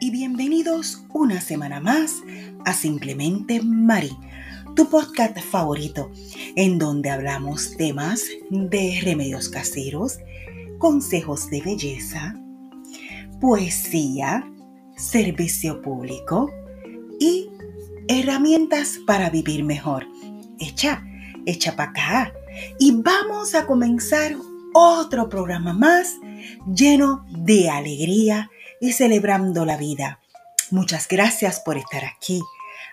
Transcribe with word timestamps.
y 0.00 0.10
bienvenidos 0.10 1.04
una 1.12 1.40
semana 1.40 1.80
más 1.80 2.16
a 2.64 2.74
Simplemente 2.74 3.62
Mari, 3.62 4.16
tu 4.74 4.88
podcast 4.90 5.38
favorito, 5.38 6.10
en 6.54 6.78
donde 6.78 7.08
hablamos 7.08 7.76
temas 7.76 8.24
de 8.50 9.00
remedios 9.02 9.48
caseros, 9.48 10.18
consejos 10.78 11.48
de 11.50 11.62
belleza, 11.62 12.34
poesía, 13.40 14.46
servicio 14.96 15.80
público 15.80 16.50
y 17.18 17.48
herramientas 18.08 18.98
para 19.06 19.30
vivir 19.30 19.64
mejor. 19.64 20.06
Echa, 20.58 21.04
echa 21.46 21.74
para 21.74 21.90
acá. 21.90 22.32
Y 22.78 22.92
vamos 22.92 23.54
a 23.54 23.66
comenzar 23.66 24.36
otro 24.74 25.28
programa 25.28 25.72
más 25.72 26.16
lleno 26.66 27.24
de 27.30 27.70
alegría 27.70 28.50
y 28.80 28.92
celebrando 28.92 29.64
la 29.64 29.76
vida. 29.76 30.20
Muchas 30.70 31.08
gracias 31.08 31.60
por 31.60 31.76
estar 31.76 32.04
aquí. 32.04 32.40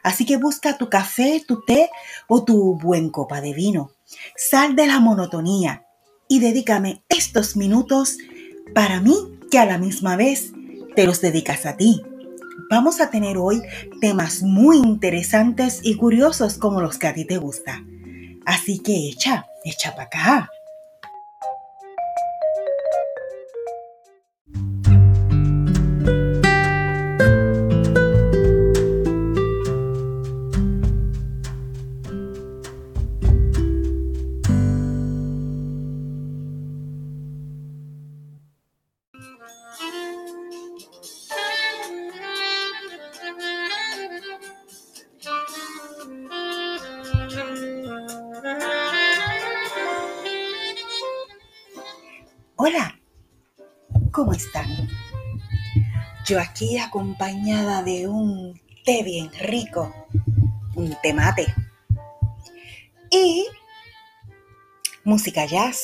Así 0.03 0.25
que 0.25 0.37
busca 0.37 0.77
tu 0.77 0.89
café, 0.89 1.41
tu 1.47 1.61
té 1.61 1.89
o 2.27 2.43
tu 2.43 2.75
buen 2.77 3.09
copa 3.09 3.41
de 3.41 3.53
vino. 3.53 3.91
Sal 4.35 4.75
de 4.75 4.87
la 4.87 4.99
monotonía 4.99 5.85
y 6.27 6.39
dedícame 6.39 7.03
estos 7.09 7.55
minutos 7.55 8.17
para 8.73 8.99
mí 8.99 9.15
que 9.49 9.59
a 9.59 9.65
la 9.65 9.77
misma 9.77 10.15
vez 10.15 10.51
te 10.95 11.05
los 11.05 11.21
dedicas 11.21 11.65
a 11.65 11.77
ti. 11.77 12.01
Vamos 12.69 13.01
a 13.01 13.09
tener 13.09 13.37
hoy 13.37 13.61
temas 14.01 14.41
muy 14.41 14.77
interesantes 14.77 15.79
y 15.83 15.95
curiosos 15.95 16.57
como 16.57 16.81
los 16.81 16.97
que 16.97 17.07
a 17.07 17.13
ti 17.13 17.25
te 17.25 17.37
gusta. 17.37 17.83
Así 18.45 18.79
que 18.79 19.09
echa, 19.09 19.45
echa 19.63 19.91
para 19.91 20.03
acá. 20.03 20.49
Aquí 56.53 56.77
acompañada 56.77 57.81
de 57.81 58.07
un 58.07 58.61
té 58.85 59.01
bien 59.01 59.31
rico, 59.39 59.91
un 60.75 60.95
té 61.01 61.11
mate 61.11 61.47
y 63.09 63.47
música 65.03 65.45
jazz. 65.47 65.83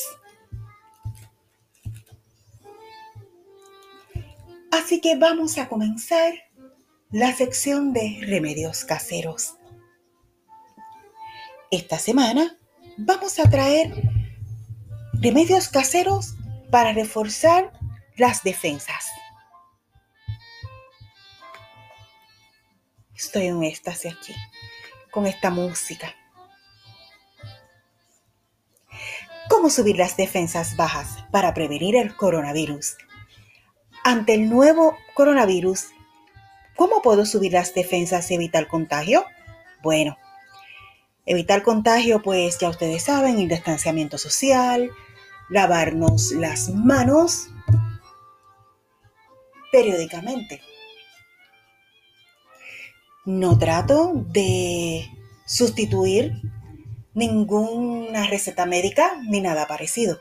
Así 4.70 5.00
que 5.00 5.16
vamos 5.16 5.58
a 5.58 5.68
comenzar 5.68 6.34
la 7.10 7.34
sección 7.34 7.92
de 7.92 8.20
remedios 8.20 8.84
caseros. 8.84 9.56
Esta 11.72 11.98
semana 11.98 12.56
vamos 12.96 13.40
a 13.40 13.50
traer 13.50 13.92
remedios 15.14 15.66
caseros 15.66 16.36
para 16.70 16.92
reforzar 16.92 17.72
las 18.16 18.44
defensas. 18.44 19.06
Estoy 23.20 23.48
en 23.48 23.62
éxtasis 23.62 24.14
aquí 24.14 24.34
con 25.10 25.26
esta 25.26 25.50
música. 25.50 26.14
¿Cómo 29.50 29.68
subir 29.68 29.98
las 29.98 30.16
defensas 30.16 30.74
bajas 30.74 31.26
para 31.30 31.52
prevenir 31.52 31.96
el 31.96 32.16
coronavirus? 32.16 32.96
Ante 34.04 34.32
el 34.32 34.48
nuevo 34.48 34.96
coronavirus, 35.12 35.88
¿cómo 36.76 37.02
puedo 37.02 37.26
subir 37.26 37.52
las 37.52 37.74
defensas 37.74 38.30
y 38.30 38.36
evitar 38.36 38.68
contagio? 38.68 39.26
Bueno, 39.82 40.16
evitar 41.26 41.62
contagio, 41.62 42.22
pues 42.22 42.58
ya 42.58 42.70
ustedes 42.70 43.02
saben, 43.02 43.38
el 43.38 43.48
distanciamiento 43.48 44.16
social, 44.16 44.90
lavarnos 45.50 46.32
las 46.32 46.70
manos 46.70 47.50
periódicamente. 49.70 50.62
No 53.24 53.58
trato 53.58 54.12
de 54.14 55.06
sustituir 55.46 56.40
ninguna 57.12 58.26
receta 58.26 58.66
médica 58.66 59.20
ni 59.28 59.40
nada 59.40 59.66
parecido. 59.66 60.20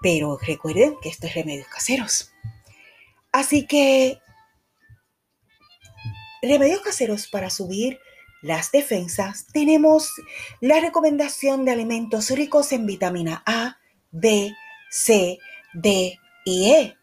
Pero 0.00 0.38
recuerden 0.38 0.96
que 1.02 1.08
esto 1.08 1.26
es 1.26 1.34
remedios 1.34 1.66
caseros. 1.68 2.32
Así 3.32 3.66
que 3.66 4.20
remedios 6.42 6.80
caseros 6.82 7.26
para 7.26 7.50
subir 7.50 7.98
las 8.42 8.70
defensas 8.70 9.46
tenemos 9.52 10.12
la 10.60 10.78
recomendación 10.78 11.64
de 11.64 11.72
alimentos 11.72 12.30
ricos 12.30 12.72
en 12.72 12.86
vitamina 12.86 13.42
A, 13.46 13.78
B, 14.10 14.52
C, 14.90 15.38
D 15.72 16.18
y 16.44 16.70
E. 16.70 16.96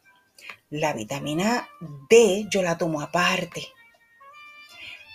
La 0.70 0.94
vitamina 0.94 1.68
D 2.10 2.46
yo 2.50 2.62
la 2.62 2.78
tomo 2.78 3.02
aparte. 3.02 3.68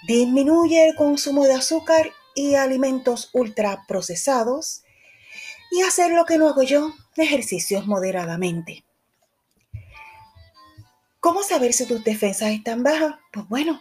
Disminuye 0.06 0.88
el 0.88 0.94
consumo 0.94 1.46
de 1.46 1.54
azúcar 1.54 2.12
y 2.36 2.54
alimentos 2.54 3.30
ultraprocesados 3.32 4.84
y 5.72 5.82
hacer 5.82 6.12
lo 6.12 6.24
que 6.24 6.38
no 6.38 6.48
hago 6.48 6.62
yo, 6.62 6.94
ejercicios 7.16 7.86
moderadamente. 7.86 8.84
¿Cómo 11.18 11.42
saber 11.42 11.72
si 11.72 11.86
tus 11.86 12.04
defensas 12.04 12.50
están 12.50 12.84
bajas? 12.84 13.16
Pues 13.32 13.48
bueno, 13.48 13.80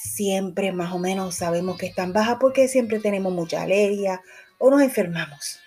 siempre 0.00 0.72
más 0.72 0.92
o 0.94 0.98
menos 0.98 1.34
sabemos 1.34 1.76
que 1.76 1.86
están 1.86 2.14
bajas 2.14 2.38
porque 2.40 2.66
siempre 2.66 2.98
tenemos 2.98 3.32
mucha 3.32 3.60
alergia 3.60 4.22
o 4.58 4.70
nos 4.70 4.80
enfermamos. 4.80 5.60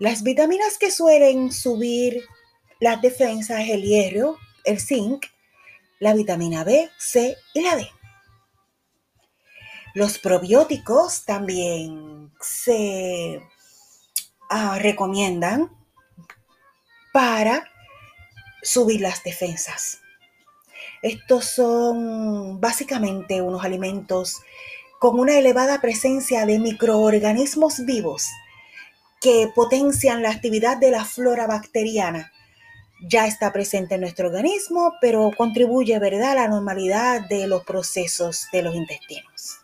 Las 0.00 0.24
vitaminas 0.24 0.78
que 0.78 0.90
suelen 0.90 1.52
subir 1.52 2.24
las 2.80 3.00
defensas 3.00 3.60
es 3.60 3.70
el 3.70 3.82
hierro, 3.82 4.36
el 4.64 4.80
zinc, 4.80 5.26
la 6.00 6.14
vitamina 6.14 6.64
B, 6.64 6.90
C 6.98 7.36
y 7.54 7.60
la 7.60 7.76
D. 7.76 7.86
Los 9.94 10.18
probióticos 10.18 11.24
también 11.24 12.32
se 12.40 13.42
ah, 14.48 14.78
recomiendan 14.78 15.70
para 17.12 17.68
subir 18.62 19.00
las 19.00 19.22
defensas. 19.24 20.00
Estos 21.02 21.46
son 21.46 22.60
básicamente 22.60 23.40
unos 23.40 23.64
alimentos 23.64 24.36
con 24.98 25.18
una 25.18 25.38
elevada 25.38 25.80
presencia 25.80 26.44
de 26.44 26.58
microorganismos 26.58 27.84
vivos 27.86 28.28
que 29.20 29.50
potencian 29.54 30.22
la 30.22 30.30
actividad 30.30 30.76
de 30.76 30.90
la 30.90 31.04
flora 31.04 31.46
bacteriana. 31.46 32.32
Ya 33.02 33.26
está 33.26 33.50
presente 33.50 33.94
en 33.94 34.02
nuestro 34.02 34.28
organismo, 34.28 34.94
pero 35.00 35.30
contribuye, 35.36 35.98
¿verdad?, 35.98 36.32
a 36.32 36.34
la 36.34 36.48
normalidad 36.48 37.26
de 37.28 37.46
los 37.46 37.64
procesos 37.64 38.46
de 38.52 38.62
los 38.62 38.74
intestinos. 38.74 39.59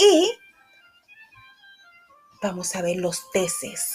Y 0.00 0.32
vamos 2.42 2.74
a 2.74 2.80
ver 2.80 2.96
los 2.96 3.30
teces. 3.32 3.94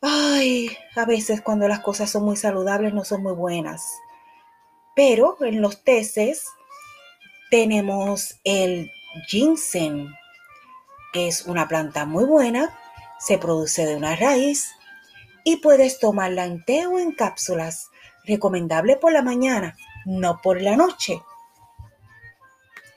Ay, 0.00 0.74
a 0.96 1.04
veces 1.04 1.42
cuando 1.42 1.68
las 1.68 1.80
cosas 1.80 2.10
son 2.10 2.24
muy 2.24 2.36
saludables 2.36 2.94
no 2.94 3.04
son 3.04 3.22
muy 3.22 3.34
buenas. 3.34 3.84
Pero 4.96 5.36
en 5.42 5.60
los 5.60 5.84
teces 5.84 6.46
tenemos 7.50 8.40
el 8.44 8.90
ginseng, 9.28 10.08
es 11.12 11.44
una 11.44 11.68
planta 11.68 12.06
muy 12.06 12.24
buena, 12.24 12.78
se 13.18 13.36
produce 13.36 13.84
de 13.84 13.96
una 13.96 14.16
raíz 14.16 14.72
y 15.44 15.56
puedes 15.56 15.98
tomarla 15.98 16.46
en 16.46 16.64
té 16.64 16.86
o 16.86 16.98
en 16.98 17.12
cápsulas. 17.12 17.90
Recomendable 18.24 18.96
por 18.96 19.12
la 19.12 19.20
mañana, 19.20 19.76
no 20.06 20.40
por 20.40 20.62
la 20.62 20.76
noche. 20.76 21.20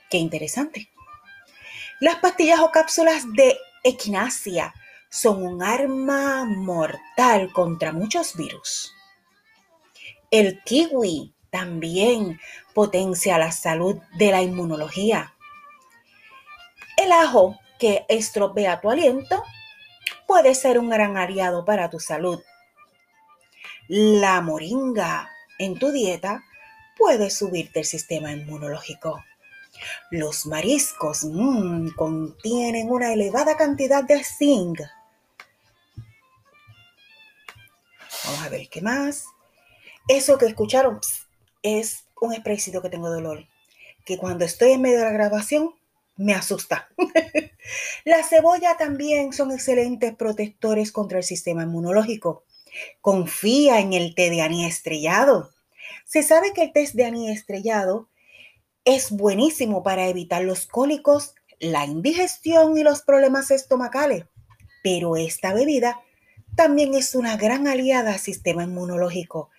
Qué 0.08 0.16
interesante. 0.16 0.88
Las 2.00 2.16
pastillas 2.16 2.60
o 2.60 2.70
cápsulas 2.70 3.24
de 3.32 3.58
equinacia 3.82 4.74
son 5.08 5.42
un 5.42 5.62
arma 5.62 6.44
mortal 6.44 7.50
contra 7.52 7.92
muchos 7.92 8.36
virus. 8.36 8.92
El 10.30 10.62
kiwi 10.64 11.32
también 11.50 12.38
potencia 12.74 13.38
la 13.38 13.50
salud 13.50 13.96
de 14.18 14.30
la 14.30 14.42
inmunología. 14.42 15.34
El 16.98 17.12
ajo 17.12 17.58
que 17.78 18.04
estropea 18.08 18.80
tu 18.80 18.90
aliento, 18.90 19.42
puede 20.26 20.54
ser 20.54 20.78
un 20.78 20.90
gran 20.90 21.16
aliado 21.16 21.64
para 21.64 21.88
tu 21.88 22.00
salud. 22.00 22.42
La 23.88 24.40
moringa 24.40 25.30
en 25.58 25.78
tu 25.78 25.92
dieta 25.92 26.44
puede 26.98 27.30
subirte 27.30 27.80
el 27.80 27.84
sistema 27.86 28.32
inmunológico. 28.32 29.22
Los 30.10 30.46
mariscos 30.46 31.24
mmm, 31.24 31.88
contienen 31.96 32.90
una 32.90 33.12
elevada 33.12 33.56
cantidad 33.56 34.04
de 34.04 34.22
zinc. 34.22 34.80
Vamos 38.24 38.42
a 38.42 38.48
ver 38.48 38.68
qué 38.68 38.80
más. 38.80 39.24
Eso 40.08 40.38
que 40.38 40.46
escucharon 40.46 41.00
es 41.62 42.04
un 42.20 42.34
spraycito 42.34 42.80
que 42.80 42.90
tengo 42.90 43.10
dolor, 43.10 43.46
que 44.04 44.18
cuando 44.18 44.44
estoy 44.44 44.72
en 44.72 44.82
medio 44.82 44.98
de 44.98 45.04
la 45.04 45.12
grabación 45.12 45.74
me 46.16 46.34
asusta. 46.34 46.88
la 48.04 48.22
cebolla 48.22 48.76
también 48.76 49.32
son 49.32 49.52
excelentes 49.52 50.14
protectores 50.14 50.92
contra 50.92 51.18
el 51.18 51.24
sistema 51.24 51.64
inmunológico. 51.64 52.44
Confía 53.00 53.80
en 53.80 53.92
el 53.92 54.14
té 54.14 54.30
de 54.30 54.42
anís 54.42 54.66
estrellado. 54.66 55.50
Se 56.04 56.22
sabe 56.22 56.52
que 56.52 56.62
el 56.62 56.72
té 56.72 56.88
de 56.92 57.04
anís 57.04 57.30
estrellado 57.30 58.08
es 58.86 59.10
buenísimo 59.10 59.82
para 59.82 60.06
evitar 60.06 60.42
los 60.42 60.66
cólicos, 60.66 61.34
la 61.58 61.84
indigestión 61.84 62.78
y 62.78 62.84
los 62.84 63.02
problemas 63.02 63.50
estomacales, 63.50 64.26
pero 64.82 65.16
esta 65.16 65.52
bebida 65.52 66.00
también 66.54 66.94
es 66.94 67.14
una 67.14 67.36
gran 67.36 67.66
aliada 67.66 68.14
al 68.14 68.20
sistema 68.20 68.62
inmunológico. 68.62 69.50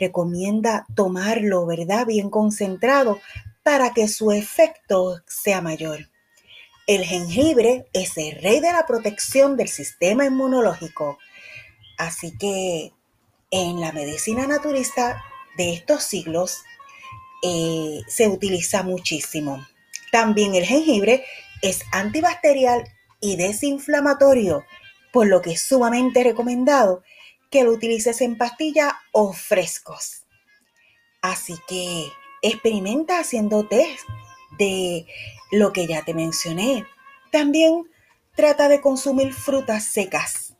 Recomienda 0.00 0.84
tomarlo, 0.96 1.64
¿verdad? 1.64 2.06
Bien 2.06 2.28
concentrado 2.28 3.20
para 3.62 3.94
que 3.94 4.08
su 4.08 4.32
efecto 4.32 5.22
sea 5.28 5.60
mayor. 5.60 6.10
El 6.88 7.04
jengibre 7.04 7.86
es 7.92 8.16
el 8.16 8.42
rey 8.42 8.58
de 8.58 8.72
la 8.72 8.84
protección 8.84 9.56
del 9.56 9.68
sistema 9.68 10.26
inmunológico. 10.26 11.18
Así 11.96 12.36
que 12.36 12.92
en 13.52 13.80
la 13.80 13.92
medicina 13.92 14.48
naturista 14.48 15.22
de 15.56 15.72
estos 15.72 16.02
siglos 16.02 16.62
eh, 17.42 18.00
se 18.06 18.28
utiliza 18.28 18.82
muchísimo. 18.82 19.66
También 20.10 20.54
el 20.54 20.64
jengibre 20.64 21.24
es 21.62 21.82
antibacterial 21.92 22.84
y 23.20 23.36
desinflamatorio, 23.36 24.64
por 25.12 25.26
lo 25.26 25.42
que 25.42 25.52
es 25.52 25.62
sumamente 25.62 26.24
recomendado 26.24 27.02
que 27.50 27.64
lo 27.64 27.72
utilices 27.72 28.20
en 28.20 28.38
pastilla 28.38 28.98
o 29.12 29.32
frescos. 29.32 30.24
Así 31.20 31.54
que 31.68 32.08
experimenta 32.42 33.20
haciendo 33.20 33.66
test 33.68 34.08
de 34.58 35.06
lo 35.52 35.72
que 35.72 35.86
ya 35.86 36.04
te 36.04 36.14
mencioné. 36.14 36.84
También 37.30 37.84
trata 38.34 38.68
de 38.68 38.80
consumir 38.80 39.32
frutas 39.32 39.84
secas. 39.84 40.54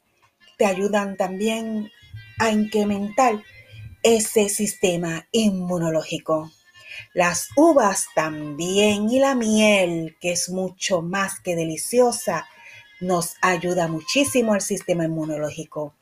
Te 0.59 0.67
ayudan 0.67 1.17
también 1.17 1.91
a 2.39 2.51
incrementar 2.51 3.43
ese 4.03 4.49
sistema 4.49 5.27
inmunológico. 5.33 6.51
Las 7.15 7.51
uvas 7.57 8.07
también 8.15 9.11
y 9.11 9.19
la 9.19 9.35
miel, 9.35 10.17
que 10.19 10.33
es 10.33 10.49
mucho 10.49 11.03
más 11.03 11.41
que 11.41 11.55
deliciosa, 11.55 12.47
nos 13.01 13.35
ayuda 13.43 13.87
muchísimo 13.87 14.55
al 14.55 14.63
sistema 14.63 15.05
inmunológico. 15.05 15.95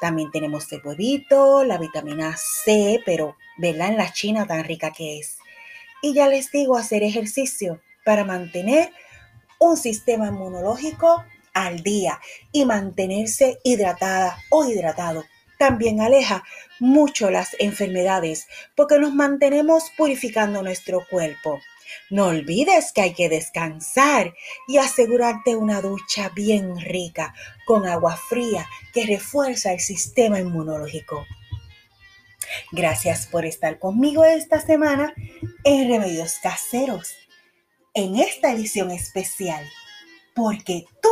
También 0.00 0.30
tenemos 0.30 0.72
el 0.72 0.80
huevito, 0.82 1.64
la 1.64 1.76
vitamina 1.76 2.34
C, 2.36 3.02
pero 3.04 3.36
verla 3.58 3.88
en 3.88 3.98
la 3.98 4.10
china 4.12 4.46
tan 4.46 4.64
rica 4.64 4.90
que 4.92 5.18
es. 5.18 5.36
Y 6.00 6.14
ya 6.14 6.28
les 6.28 6.50
digo, 6.50 6.78
hacer 6.78 7.02
ejercicio 7.02 7.82
para 8.04 8.24
mantener 8.24 8.90
un 9.58 9.76
sistema 9.76 10.28
inmunológico 10.28 11.24
al 11.52 11.82
día 11.82 12.20
y 12.52 12.64
mantenerse 12.64 13.58
hidratada 13.64 14.38
o 14.50 14.64
hidratado. 14.64 15.24
También 15.58 16.00
aleja 16.00 16.44
mucho 16.78 17.30
las 17.30 17.56
enfermedades 17.58 18.46
porque 18.76 18.98
nos 18.98 19.12
mantenemos 19.12 19.90
purificando 19.96 20.62
nuestro 20.62 21.04
cuerpo. 21.10 21.60
No 22.10 22.26
olvides 22.26 22.92
que 22.92 23.00
hay 23.02 23.14
que 23.14 23.28
descansar 23.28 24.34
y 24.66 24.78
asegurarte 24.78 25.56
una 25.56 25.80
ducha 25.80 26.30
bien 26.34 26.78
rica 26.78 27.34
con 27.66 27.86
agua 27.86 28.16
fría 28.16 28.68
que 28.92 29.06
refuerza 29.06 29.72
el 29.72 29.80
sistema 29.80 30.38
inmunológico. 30.38 31.26
Gracias 32.72 33.26
por 33.26 33.44
estar 33.44 33.78
conmigo 33.78 34.24
esta 34.24 34.60
semana 34.60 35.12
en 35.64 35.88
Remedios 35.88 36.38
Caseros, 36.42 37.14
en 37.94 38.16
esta 38.16 38.52
edición 38.52 38.90
especial, 38.90 39.66
porque 40.34 40.86
tú 41.02 41.08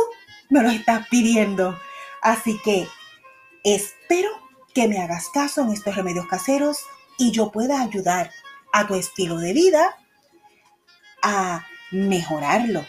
me 0.49 0.63
lo 0.63 0.69
estás 0.69 1.07
pidiendo. 1.09 1.77
Así 2.21 2.59
que 2.63 2.87
espero 3.75 4.29
que 4.73 4.87
me 4.87 4.99
hagas 4.99 5.29
caso 5.33 5.61
en 5.61 5.71
estos 5.71 5.95
remedios 5.95 6.27
caseros 6.27 6.77
y 7.17 7.31
yo 7.31 7.51
pueda 7.51 7.81
ayudar 7.81 8.31
a 8.73 8.85
tu 8.87 8.95
estilo 8.95 9.37
de 9.37 9.53
vida 9.53 9.95
a 11.23 11.65
mejorarlo. 11.91 12.85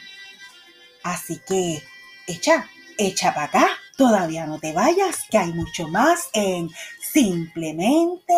Así 1.02 1.40
que 1.46 1.82
echa, 2.26 2.68
echa 2.98 3.32
para 3.34 3.46
acá, 3.46 3.68
todavía 3.96 4.46
no 4.46 4.58
te 4.58 4.72
vayas, 4.72 5.24
que 5.30 5.38
hay 5.38 5.52
mucho 5.52 5.88
más 5.88 6.28
en 6.34 6.70
Simplemente 7.00 8.34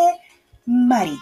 Mari. 0.67 1.19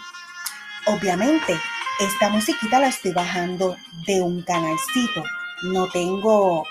Obviamente, 0.85 1.57
esta 1.99 2.29
musiquita 2.29 2.79
la 2.79 2.89
estoy 2.89 3.11
bajando 3.11 3.75
de 4.05 4.21
un 4.21 4.43
canalcito. 4.43 5.23
No 5.63 5.87
tengo 5.89 6.65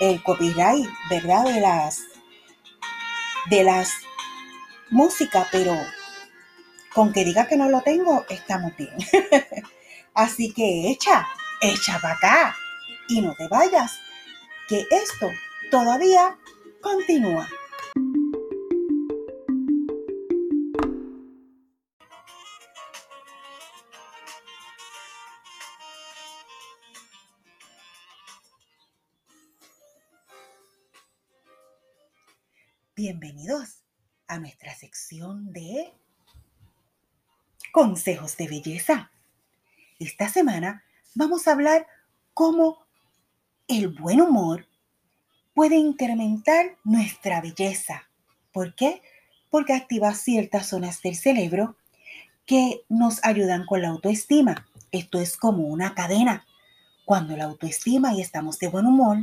el 0.00 0.22
copyright, 0.22 0.88
¿verdad? 1.10 1.44
De 1.44 1.60
las 1.60 2.00
de 3.46 3.64
las 3.64 3.90
músicas, 4.90 5.48
pero 5.50 5.76
con 6.94 7.12
que 7.12 7.24
diga 7.24 7.46
que 7.46 7.56
no 7.56 7.68
lo 7.68 7.80
tengo, 7.80 8.24
estamos 8.28 8.76
bien. 8.76 8.94
Así 10.14 10.52
que 10.52 10.90
echa, 10.90 11.26
echa 11.60 11.98
para 12.00 12.14
acá 12.14 12.56
y 13.08 13.20
no 13.20 13.34
te 13.34 13.48
vayas, 13.48 13.98
que 14.68 14.84
esto 14.90 15.30
todavía 15.70 16.36
continúa. 16.80 17.48
Bienvenidos 33.04 33.82
a 34.28 34.38
nuestra 34.38 34.76
sección 34.76 35.52
de 35.52 35.92
consejos 37.72 38.36
de 38.36 38.46
belleza. 38.46 39.10
Esta 39.98 40.28
semana 40.28 40.84
vamos 41.16 41.48
a 41.48 41.50
hablar 41.50 41.88
cómo 42.32 42.86
el 43.66 43.88
buen 43.88 44.20
humor 44.20 44.68
puede 45.52 45.78
incrementar 45.78 46.76
nuestra 46.84 47.40
belleza. 47.40 48.08
¿Por 48.52 48.76
qué? 48.76 49.02
Porque 49.50 49.72
activa 49.72 50.14
ciertas 50.14 50.68
zonas 50.68 51.02
del 51.02 51.16
cerebro 51.16 51.76
que 52.46 52.84
nos 52.88 53.18
ayudan 53.24 53.66
con 53.66 53.82
la 53.82 53.88
autoestima. 53.88 54.68
Esto 54.92 55.18
es 55.18 55.36
como 55.36 55.64
una 55.64 55.96
cadena. 55.96 56.46
Cuando 57.04 57.36
la 57.36 57.46
autoestima 57.46 58.14
y 58.14 58.20
estamos 58.20 58.60
de 58.60 58.68
buen 58.68 58.86
humor, 58.86 59.18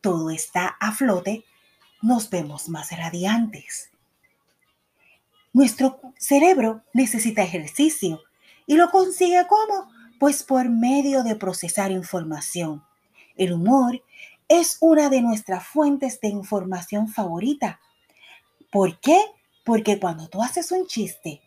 todo 0.00 0.30
está 0.30 0.76
a 0.80 0.90
flote, 0.90 1.44
nos 2.02 2.28
vemos 2.28 2.68
más 2.68 2.90
radiantes. 2.90 3.90
Nuestro 5.52 6.00
cerebro 6.18 6.82
necesita 6.92 7.42
ejercicio 7.42 8.20
y 8.66 8.76
lo 8.76 8.90
consigue 8.90 9.46
como 9.46 9.90
pues 10.18 10.42
por 10.42 10.68
medio 10.68 11.22
de 11.22 11.36
procesar 11.36 11.90
información. 11.90 12.84
El 13.36 13.52
humor 13.52 14.02
es 14.48 14.78
una 14.80 15.08
de 15.08 15.20
nuestras 15.20 15.66
fuentes 15.66 16.20
de 16.20 16.28
información 16.28 17.08
favorita. 17.08 17.80
¿Por 18.70 19.00
qué? 19.00 19.18
Porque 19.64 19.98
cuando 19.98 20.28
tú 20.28 20.42
haces 20.42 20.72
un 20.72 20.86
chiste, 20.86 21.40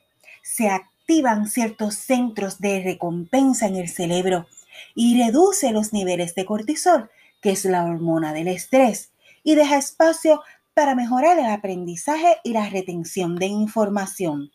se 0.44 0.70
activan 0.70 1.48
ciertos 1.48 1.96
centros 1.96 2.60
de 2.60 2.82
recompensa 2.84 3.68
en 3.68 3.76
el 3.76 3.90
cerebro 3.90 4.48
y 4.94 5.22
reduce 5.24 5.72
los 5.72 5.94
niveles 5.94 6.36
de 6.36 6.46
cortisol, 6.46 7.10
que 7.42 7.52
es 7.52 7.66
la 7.66 7.86
hormona 7.86 8.34
del 8.34 8.48
estrés, 8.48 9.12
y 9.46 9.56
deja 9.56 9.78
espacio 9.78 10.42
para 10.74 10.96
mejorar 10.96 11.40
el 11.40 11.46
aprendizaje 11.46 12.40
y 12.44 12.52
la 12.52 12.68
retención 12.68 13.38
de 13.38 13.46
información. 13.46 14.52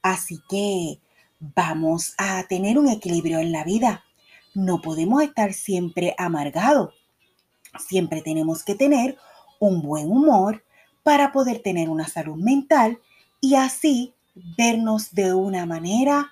Así 0.00 0.40
que 0.48 1.00
vamos 1.38 2.14
a 2.16 2.42
tener 2.44 2.78
un 2.78 2.88
equilibrio 2.88 3.40
en 3.40 3.52
la 3.52 3.64
vida. 3.64 4.04
No 4.54 4.80
podemos 4.80 5.22
estar 5.22 5.52
siempre 5.52 6.14
amargados. 6.16 6.94
Siempre 7.78 8.22
tenemos 8.22 8.64
que 8.64 8.74
tener 8.74 9.18
un 9.58 9.82
buen 9.82 10.10
humor 10.10 10.64
para 11.02 11.32
poder 11.32 11.60
tener 11.60 11.90
una 11.90 12.08
salud 12.08 12.36
mental 12.36 13.00
y 13.40 13.56
así 13.56 14.14
vernos 14.56 15.12
de 15.12 15.34
una 15.34 15.66
manera 15.66 16.30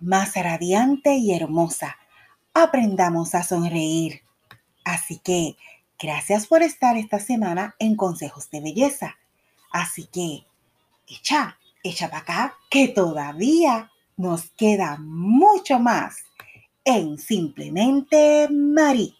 más 0.00 0.34
radiante 0.34 1.16
y 1.16 1.34
hermosa. 1.34 1.96
Aprendamos 2.54 3.34
a 3.34 3.42
sonreír. 3.42 4.22
Así 4.84 5.18
que 5.18 5.56
gracias 5.98 6.46
por 6.46 6.62
estar 6.62 6.96
esta 6.96 7.18
semana 7.18 7.74
en 7.78 7.96
Consejos 7.96 8.50
de 8.50 8.60
Belleza. 8.60 9.16
Así 9.70 10.06
que 10.06 10.46
echa, 11.06 11.58
echa 11.82 12.08
para 12.08 12.22
acá, 12.22 12.58
que 12.70 12.88
todavía 12.88 13.90
nos 14.16 14.50
queda 14.50 14.96
mucho 14.98 15.78
más 15.78 16.16
en 16.84 17.18
Simplemente 17.18 18.48
Mari. 18.50 19.14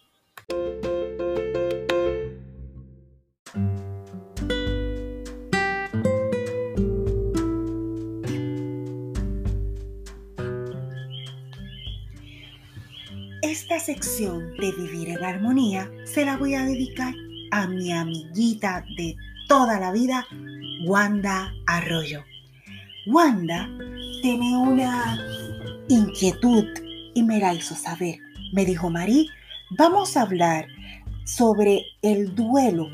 Esta 13.69 13.81
sección 13.81 14.55
de 14.55 14.71
Vivir 14.71 15.09
en 15.09 15.21
Armonía 15.25 15.91
se 16.05 16.23
la 16.23 16.37
voy 16.37 16.53
a 16.53 16.63
dedicar 16.63 17.13
a 17.51 17.67
mi 17.67 17.91
amiguita 17.91 18.85
de 18.95 19.13
toda 19.49 19.77
la 19.77 19.91
vida, 19.91 20.25
Wanda 20.85 21.51
Arroyo. 21.65 22.23
Wanda 23.07 23.69
tiene 24.21 24.55
una 24.55 25.19
inquietud 25.89 26.63
y 27.13 27.21
me 27.23 27.39
la 27.39 27.53
hizo 27.53 27.75
saber. 27.75 28.15
Me 28.53 28.63
dijo, 28.63 28.89
Marí, 28.89 29.27
vamos 29.71 30.15
a 30.15 30.21
hablar 30.21 30.65
sobre 31.25 31.81
el 32.03 32.33
duelo 32.35 32.87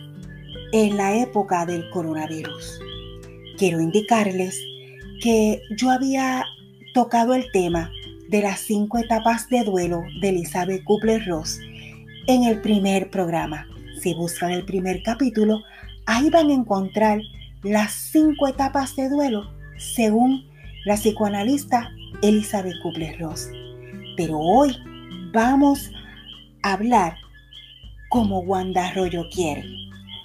en 0.72 0.98
la 0.98 1.16
época 1.18 1.68
del 1.68 1.88
coronavirus. 1.92 2.80
Quiero 3.60 3.80
indicarles 3.80 4.60
que 5.22 5.62
yo 5.78 5.92
había 5.92 6.44
tocado 6.96 7.36
el 7.36 7.46
tema 7.52 7.92
de 8.34 8.42
las 8.42 8.62
cinco 8.62 8.98
etapas 8.98 9.48
de 9.50 9.64
duelo 9.64 10.02
de 10.20 10.30
Elizabeth 10.30 10.84
Kubler-Ross 10.86 11.60
en 12.26 12.46
el 12.46 12.62
primer 12.62 13.12
programa. 13.12 13.68
Si 14.02 14.16
buscan 14.16 14.50
el 14.50 14.66
primer 14.66 15.04
capítulo, 15.04 15.62
ahí 16.08 16.32
van 16.32 16.50
a 16.50 16.54
encontrar 16.54 17.20
las 17.62 17.92
cinco 17.92 18.48
etapas 18.48 18.96
de 18.96 19.08
duelo 19.08 19.54
según 19.78 20.50
la 20.86 20.96
psicoanalista 20.96 21.92
Elizabeth 22.24 22.74
Kubler-Ross. 22.82 23.52
Pero 24.18 24.40
hoy 24.40 24.76
vamos 25.32 25.92
a 26.64 26.74
hablar 26.74 27.16
como 28.10 28.40
Wanda 28.40 28.88
Arroyo 28.88 29.30
quiere, 29.30 29.64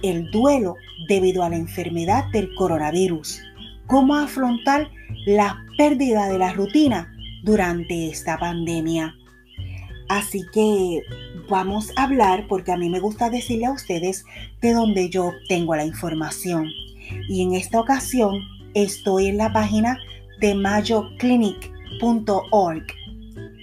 el 0.02 0.30
duelo 0.30 0.76
debido 1.08 1.42
a 1.42 1.50
la 1.50 1.56
enfermedad 1.56 2.24
del 2.32 2.54
coronavirus, 2.54 3.42
cómo 3.86 4.16
afrontar 4.16 4.88
la 5.26 5.62
pérdida 5.76 6.26
de 6.28 6.38
la 6.38 6.54
rutina 6.54 7.12
durante 7.42 8.08
esta 8.08 8.38
pandemia. 8.38 9.14
Así 10.08 10.44
que 10.52 11.02
vamos 11.48 11.90
a 11.96 12.04
hablar, 12.04 12.46
porque 12.48 12.70
a 12.72 12.76
mí 12.76 12.88
me 12.88 13.00
gusta 13.00 13.30
decirle 13.30 13.66
a 13.66 13.72
ustedes 13.72 14.24
de 14.62 14.72
dónde 14.72 15.10
yo 15.10 15.26
obtengo 15.26 15.76
la 15.76 15.84
información. 15.84 16.68
Y 17.28 17.42
en 17.42 17.54
esta 17.54 17.80
ocasión 17.80 18.40
estoy 18.74 19.26
en 19.26 19.38
la 19.38 19.52
página 19.52 19.98
de 20.40 20.54
mayoclinic.org, 20.54 22.86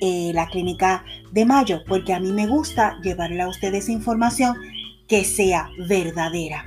eh, 0.02 0.32
la 0.34 0.48
clínica 0.48 1.06
de 1.32 1.46
Mayo, 1.46 1.82
porque 1.88 2.14
a 2.14 2.20
mí 2.20 2.32
me 2.32 2.48
gusta 2.48 3.00
llevarle 3.02 3.42
a 3.42 3.48
ustedes 3.48 3.88
información 3.90 4.56
que 5.08 5.24
sea 5.24 5.70
verdadera. 5.88 6.66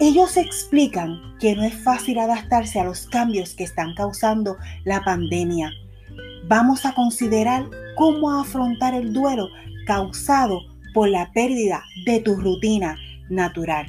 Ellos 0.00 0.36
explican 0.36 1.36
que 1.40 1.56
no 1.56 1.64
es 1.64 1.74
fácil 1.82 2.18
adaptarse 2.18 2.78
a 2.78 2.84
los 2.84 3.06
cambios 3.06 3.54
que 3.54 3.64
están 3.64 3.94
causando 3.94 4.58
la 4.84 5.02
pandemia. 5.02 5.72
Vamos 6.48 6.86
a 6.86 6.94
considerar 6.94 7.64
cómo 7.96 8.38
afrontar 8.38 8.94
el 8.94 9.12
duelo 9.12 9.48
causado 9.86 10.60
por 10.94 11.08
la 11.08 11.32
pérdida 11.32 11.82
de 12.04 12.20
tu 12.20 12.36
rutina 12.36 12.96
natural. 13.28 13.86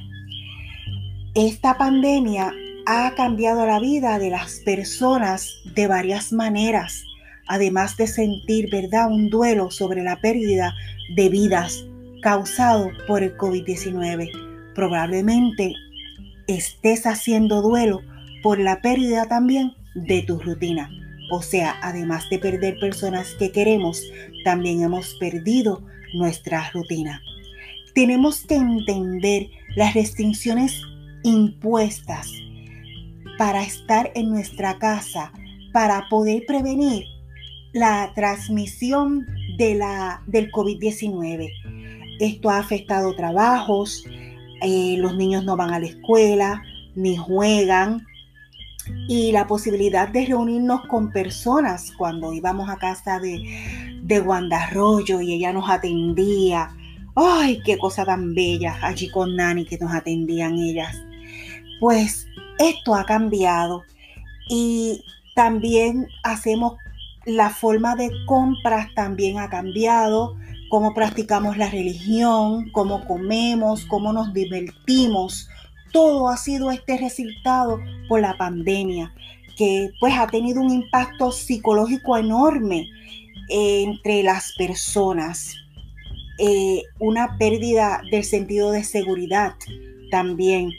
Esta 1.35 1.77
pandemia 1.77 2.51
ha 2.87 3.13
cambiado 3.15 3.65
la 3.67 3.79
vida 3.79 4.17
de 4.17 4.31
las 4.31 4.61
personas 4.65 5.47
de 5.75 5.85
varias 5.85 6.33
maneras, 6.33 7.03
además 7.47 7.95
de 7.95 8.07
sentir, 8.07 8.71
¿verdad?, 8.71 9.11
un 9.11 9.29
duelo 9.29 9.69
sobre 9.69 10.01
la 10.01 10.15
pérdida 10.19 10.73
de 11.15 11.29
vidas 11.29 11.85
causado 12.23 12.89
por 13.07 13.21
el 13.21 13.37
COVID-19. 13.37 14.31
Probablemente 14.73 15.73
estés 16.47 17.05
haciendo 17.05 17.61
duelo 17.61 18.01
por 18.41 18.59
la 18.59 18.81
pérdida 18.81 19.27
también 19.27 19.73
de 19.93 20.23
tu 20.23 20.39
rutina. 20.39 20.89
O 21.29 21.41
sea, 21.41 21.77
además 21.81 22.29
de 22.29 22.39
perder 22.39 22.79
personas 22.79 23.35
que 23.37 23.51
queremos, 23.51 24.01
también 24.43 24.81
hemos 24.81 25.15
perdido 25.15 25.83
nuestra 26.13 26.69
rutina. 26.73 27.21
Tenemos 27.93 28.45
que 28.45 28.55
entender 28.55 29.49
las 29.75 29.93
restricciones 29.93 30.81
impuestas 31.23 32.31
para 33.37 33.63
estar 33.63 34.11
en 34.15 34.29
nuestra 34.29 34.77
casa, 34.79 35.31
para 35.73 36.07
poder 36.09 36.43
prevenir 36.47 37.03
la 37.73 38.11
transmisión 38.15 39.25
de 39.57 39.75
la, 39.75 40.23
del 40.27 40.51
COVID-19. 40.51 41.49
Esto 42.19 42.49
ha 42.49 42.57
afectado 42.57 43.15
trabajos, 43.15 44.03
eh, 44.61 44.95
los 44.97 45.15
niños 45.15 45.43
no 45.43 45.55
van 45.55 45.71
a 45.71 45.79
la 45.79 45.85
escuela, 45.85 46.63
ni 46.95 47.15
juegan, 47.15 48.05
y 49.07 49.31
la 49.31 49.47
posibilidad 49.47 50.09
de 50.09 50.25
reunirnos 50.25 50.81
con 50.87 51.11
personas 51.11 51.91
cuando 51.97 52.33
íbamos 52.33 52.69
a 52.69 52.77
casa 52.77 53.19
de, 53.19 53.99
de 54.03 54.19
Wanda 54.19 54.63
Arroyo 54.63 55.21
y 55.21 55.33
ella 55.33 55.53
nos 55.53 55.69
atendía. 55.69 56.69
¡Ay, 57.15 57.61
qué 57.65 57.77
cosa 57.77 58.05
tan 58.05 58.35
bella! 58.35 58.77
Allí 58.81 59.09
con 59.09 59.35
Nani 59.35 59.65
que 59.65 59.77
nos 59.77 59.93
atendían 59.93 60.57
ellas. 60.57 60.95
Pues 61.79 62.27
esto 62.59 62.95
ha 62.95 63.05
cambiado 63.05 63.83
y 64.49 65.03
también 65.35 66.07
hacemos 66.23 66.73
la 67.27 67.49
forma 67.49 67.95
de 67.95 68.09
compras 68.25 68.87
también 68.95 69.37
ha 69.37 69.49
cambiado, 69.49 70.35
cómo 70.69 70.93
practicamos 70.93 71.57
la 71.57 71.69
religión, 71.69 72.69
cómo 72.71 73.05
comemos, 73.05 73.85
cómo 73.85 74.13
nos 74.13 74.33
divertimos. 74.33 75.49
Todo 75.91 76.29
ha 76.29 76.37
sido 76.37 76.71
este 76.71 76.97
resultado 76.97 77.79
por 78.07 78.21
la 78.21 78.37
pandemia, 78.37 79.13
que 79.57 79.89
pues 79.99 80.13
ha 80.17 80.27
tenido 80.27 80.61
un 80.61 80.71
impacto 80.71 81.31
psicológico 81.31 82.17
enorme 82.17 82.89
entre 83.49 84.23
las 84.23 84.53
personas. 84.57 85.55
Eh, 86.39 86.83
una 86.99 87.37
pérdida 87.37 88.01
del 88.11 88.23
sentido 88.23 88.71
de 88.71 88.83
seguridad 88.83 89.55
también 90.11 90.71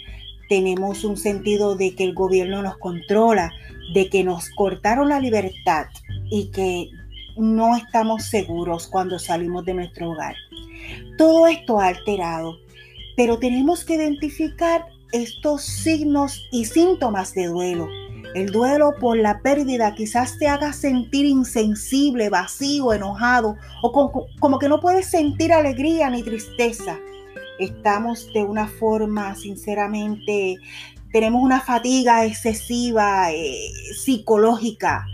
tenemos 0.49 1.05
un 1.05 1.17
sentido 1.17 1.77
de 1.77 1.95
que 1.95 2.05
el 2.05 2.15
gobierno 2.15 2.63
nos 2.63 2.79
controla, 2.79 3.53
de 3.93 4.09
que 4.09 4.25
nos 4.25 4.49
cortaron 4.51 5.09
la 5.09 5.21
libertad 5.21 5.87
y 6.31 6.51
que 6.51 6.89
no 7.37 7.77
estamos 7.77 8.25
seguros 8.25 8.87
cuando 8.87 9.19
salimos 9.19 9.65
de 9.65 9.75
nuestro 9.75 10.11
hogar. 10.11 10.35
Todo 11.17 11.47
esto 11.47 11.81
ha 11.81 11.89
alterado, 11.89 12.57
pero 13.17 13.39
tenemos 13.39 13.85
que 13.85 13.95
identificar 13.95 14.87
estos 15.13 15.63
signos 15.63 16.47
y 16.51 16.65
síntomas 16.65 17.35
de 17.35 17.47
duelo. 17.47 17.89
El 18.35 18.51
duelo 18.53 18.93
por 19.01 19.17
la 19.17 19.41
pérdida 19.41 19.95
quizás 19.95 20.39
te 20.39 20.49
haga 20.49 20.73
sentir 20.73 21.25
insensible, 21.25 22.29
vacío, 22.29 22.93
enojado 22.93 23.57
o 23.83 23.93
como, 23.93 24.59
que 24.59 24.69
no 24.69 24.81
puedes 24.81 25.07
sentir 25.07 25.53
alegría 25.53 26.11
ni 26.11 26.23
tristeza 26.23 26.99
estamos 27.59 28.33
de 28.33 28.45
una 28.45 28.69
forma, 28.69 29.35
sinceramente, 29.35 30.57
tenemos 31.13 31.43
una 31.43 31.61
fatiga 31.61 32.25
excesiva 32.25 33.33
eh, 33.33 33.73
psicológica, 33.97 35.07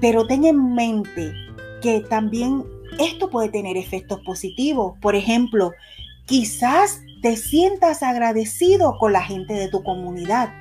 pero 0.00 0.26
ten 0.26 0.44
en 0.44 0.74
mente 0.74 1.32
que 1.82 2.00
también 2.00 2.64
esto 2.98 3.28
puede 3.28 3.48
tener 3.50 3.76
efectos 3.76 4.20
positivos. 4.20 4.94
Por 5.00 5.14
ejemplo, 5.14 5.72
quizás 6.26 7.02
te 7.26 7.36
sientas 7.36 8.04
agradecido 8.04 8.98
con 8.98 9.12
la 9.12 9.20
gente 9.20 9.54
de 9.54 9.66
tu 9.66 9.82
comunidad, 9.82 10.54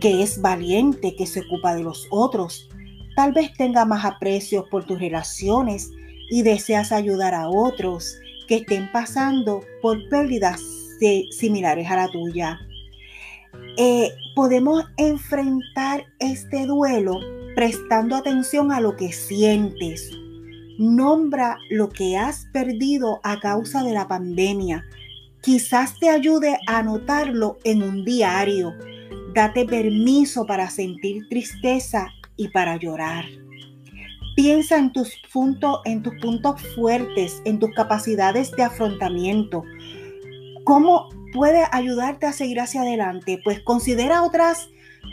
que 0.00 0.20
es 0.20 0.42
valiente, 0.42 1.14
que 1.14 1.24
se 1.24 1.42
ocupa 1.42 1.72
de 1.76 1.84
los 1.84 2.08
otros. 2.10 2.68
Tal 3.14 3.32
vez 3.32 3.52
tenga 3.52 3.84
más 3.84 4.04
aprecio 4.04 4.68
por 4.68 4.84
tus 4.86 4.98
relaciones 4.98 5.88
y 6.32 6.42
deseas 6.42 6.90
ayudar 6.90 7.32
a 7.32 7.48
otros 7.48 8.12
que 8.48 8.56
estén 8.56 8.90
pasando 8.90 9.60
por 9.80 10.08
pérdidas 10.08 10.60
similares 11.30 11.88
a 11.88 11.94
la 11.94 12.08
tuya. 12.08 12.58
Eh, 13.78 14.10
podemos 14.34 14.82
enfrentar 14.96 16.04
este 16.18 16.66
duelo 16.66 17.20
prestando 17.54 18.16
atención 18.16 18.72
a 18.72 18.80
lo 18.80 18.96
que 18.96 19.12
sientes. 19.12 20.10
Nombra 20.80 21.56
lo 21.70 21.88
que 21.88 22.16
has 22.16 22.46
perdido 22.52 23.20
a 23.22 23.38
causa 23.38 23.84
de 23.84 23.92
la 23.92 24.08
pandemia. 24.08 24.84
Quizás 25.42 25.98
te 25.98 26.08
ayude 26.08 26.56
a 26.68 26.78
anotarlo 26.78 27.58
en 27.64 27.82
un 27.82 28.04
diario. 28.04 28.74
Date 29.34 29.64
permiso 29.64 30.46
para 30.46 30.70
sentir 30.70 31.28
tristeza 31.28 32.06
y 32.36 32.46
para 32.48 32.76
llorar. 32.76 33.24
Piensa 34.36 34.78
en 34.78 34.92
tus, 34.92 35.20
puntos, 35.32 35.80
en 35.84 36.00
tus 36.04 36.14
puntos 36.22 36.62
fuertes, 36.76 37.42
en 37.44 37.58
tus 37.58 37.70
capacidades 37.74 38.52
de 38.52 38.62
afrontamiento. 38.62 39.64
¿Cómo 40.62 41.08
puede 41.32 41.64
ayudarte 41.72 42.26
a 42.26 42.32
seguir 42.32 42.60
hacia 42.60 42.82
adelante? 42.82 43.40
Pues 43.42 43.58
considera 43.64 44.22
otras 44.22 44.68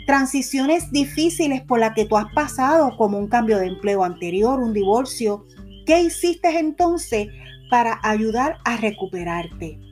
transiciones 0.06 0.92
difíciles 0.92 1.60
por 1.62 1.80
las 1.80 1.92
que 1.94 2.04
tú 2.04 2.16
has 2.16 2.32
pasado, 2.34 2.96
como 2.96 3.18
un 3.18 3.26
cambio 3.26 3.58
de 3.58 3.66
empleo 3.66 4.04
anterior, 4.04 4.60
un 4.60 4.74
divorcio. 4.74 5.44
¿Qué 5.86 6.02
hiciste 6.02 6.56
entonces 6.56 7.26
para 7.68 7.98
ayudar 8.04 8.58
a 8.64 8.76
recuperarte? 8.76 9.89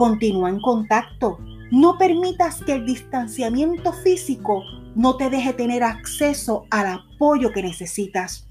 Continúa 0.00 0.48
en 0.48 0.60
contacto. 0.60 1.38
No 1.70 1.98
permitas 1.98 2.62
que 2.64 2.72
el 2.72 2.86
distanciamiento 2.86 3.92
físico 3.92 4.62
no 4.94 5.18
te 5.18 5.28
deje 5.28 5.52
tener 5.52 5.82
acceso 5.84 6.64
al 6.70 6.86
apoyo 6.86 7.52
que 7.52 7.62
necesitas. 7.62 8.48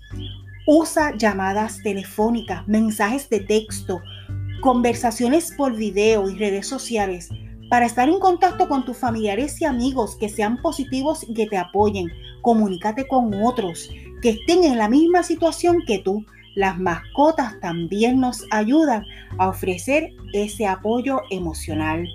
Usa 0.67 1.15
llamadas 1.17 1.81
telefónicas, 1.81 2.67
mensajes 2.67 3.27
de 3.31 3.39
texto, 3.39 3.99
conversaciones 4.61 5.51
por 5.57 5.75
video 5.75 6.29
y 6.29 6.35
redes 6.35 6.67
sociales 6.67 7.29
para 7.71 7.87
estar 7.87 8.07
en 8.07 8.19
contacto 8.19 8.69
con 8.69 8.85
tus 8.85 8.97
familiares 8.97 9.59
y 9.59 9.65
amigos 9.65 10.17
que 10.17 10.29
sean 10.29 10.61
positivos 10.61 11.27
y 11.27 11.33
que 11.33 11.47
te 11.47 11.57
apoyen. 11.57 12.11
Comunícate 12.43 13.07
con 13.07 13.33
otros 13.43 13.89
que 14.21 14.29
estén 14.29 14.65
en 14.65 14.77
la 14.77 14.87
misma 14.87 15.23
situación 15.23 15.79
que 15.87 15.97
tú. 15.97 16.23
Las 16.59 16.77
mascotas 16.77 17.57
también 17.61 18.19
nos 18.19 18.45
ayudan 18.51 19.05
a 19.37 19.47
ofrecer 19.47 20.09
ese 20.33 20.67
apoyo 20.67 21.21
emocional. 21.29 22.05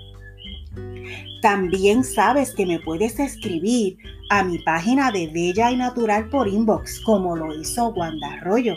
También 1.41 2.03
sabes 2.03 2.53
que 2.53 2.63
me 2.67 2.79
puedes 2.79 3.19
escribir 3.19 3.97
a 4.29 4.43
mi 4.43 4.59
página 4.59 5.11
de 5.11 5.31
Bella 5.33 5.71
y 5.71 5.77
Natural 5.77 6.29
por 6.29 6.47
inbox, 6.47 6.99
como 6.99 7.35
lo 7.35 7.59
hizo 7.59 7.89
Wanda 7.89 8.33
Arroyo. 8.33 8.75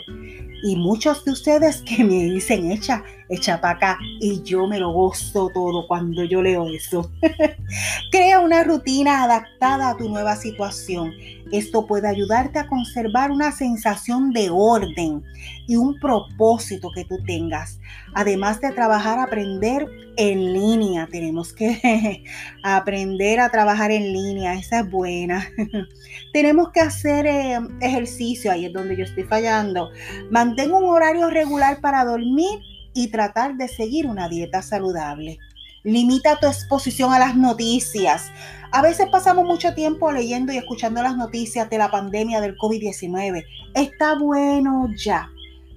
Y 0.63 0.75
muchos 0.75 1.23
de 1.23 1.33
ustedes 1.33 1.83
que 1.83 2.03
me 2.03 2.23
dicen, 2.23 2.71
echa, 2.71 3.03
echa 3.29 3.61
para 3.61 3.75
acá. 3.75 3.99
Y 4.19 4.41
yo 4.41 4.65
me 4.65 4.79
lo 4.79 4.91
gozo 4.91 5.51
todo 5.53 5.87
cuando 5.87 6.23
yo 6.23 6.41
leo 6.41 6.67
eso. 6.67 7.11
Crea 8.11 8.39
una 8.39 8.63
rutina 8.63 9.23
adaptada 9.23 9.91
a 9.91 9.97
tu 9.97 10.09
nueva 10.09 10.35
situación. 10.35 11.13
Esto 11.51 11.87
puede 11.87 12.07
ayudarte 12.07 12.59
a 12.59 12.67
conservar 12.67 13.31
una 13.31 13.51
sensación 13.51 14.31
de 14.31 14.49
orden 14.51 15.23
y 15.67 15.75
un 15.75 15.99
propósito 15.99 16.91
que 16.93 17.05
tú 17.05 17.17
tengas. 17.25 17.79
Además 18.13 18.61
de 18.61 18.71
trabajar, 18.71 19.19
aprender 19.19 19.87
en 20.17 20.53
línea. 20.53 21.07
Tenemos 21.11 21.53
que 21.53 22.23
aprender 22.63 23.39
a 23.39 23.49
trabajar 23.49 23.91
en 23.91 24.13
línea. 24.13 24.55
Esa 24.55 24.81
es 24.81 24.91
buena. 24.91 25.47
Tenemos 26.33 26.69
que 26.71 26.81
hacer 26.81 27.25
eh, 27.25 27.59
ejercicio. 27.81 28.51
Ahí 28.51 28.65
es 28.65 28.73
donde 28.73 28.97
yo 28.97 29.03
estoy 29.03 29.23
fallando. 29.23 29.89
Mantén 30.29 30.71
un 30.71 30.85
horario 30.85 31.29
regular 31.29 31.81
para 31.81 32.05
dormir 32.05 32.59
y 32.93 33.07
tratar 33.07 33.55
de 33.55 33.67
seguir 33.67 34.05
una 34.05 34.27
dieta 34.29 34.61
saludable. 34.61 35.39
Limita 35.83 36.37
tu 36.39 36.47
exposición 36.47 37.13
a 37.13 37.19
las 37.19 37.35
noticias. 37.35 38.31
A 38.71 38.81
veces 38.81 39.07
pasamos 39.11 39.45
mucho 39.45 39.73
tiempo 39.73 40.11
leyendo 40.11 40.53
y 40.53 40.57
escuchando 40.57 41.01
las 41.01 41.17
noticias 41.17 41.69
de 41.69 41.77
la 41.77 41.89
pandemia 41.89 42.41
del 42.41 42.57
COVID-19. 42.57 43.43
Está 43.73 44.17
bueno 44.17 44.87
ya. 44.95 45.29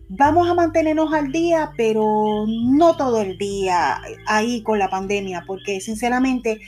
Vamos 0.08 0.48
a 0.48 0.54
mantenernos 0.54 1.12
al 1.14 1.32
día, 1.32 1.72
pero 1.76 2.44
no 2.46 2.96
todo 2.96 3.22
el 3.22 3.38
día 3.38 3.98
ahí 4.26 4.62
con 4.62 4.78
la 4.78 4.90
pandemia, 4.90 5.44
porque 5.46 5.80
sinceramente 5.80 6.60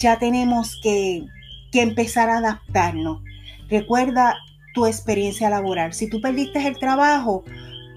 ya 0.00 0.18
tenemos 0.18 0.80
que, 0.82 1.24
que 1.70 1.82
empezar 1.82 2.28
a 2.28 2.38
adaptarnos. 2.38 3.22
Recuerda 3.70 4.34
tu 4.74 4.86
experiencia 4.86 5.48
laboral. 5.50 5.92
Si 5.92 6.08
tú 6.08 6.20
perdiste 6.20 6.66
el 6.66 6.78
trabajo, 6.78 7.44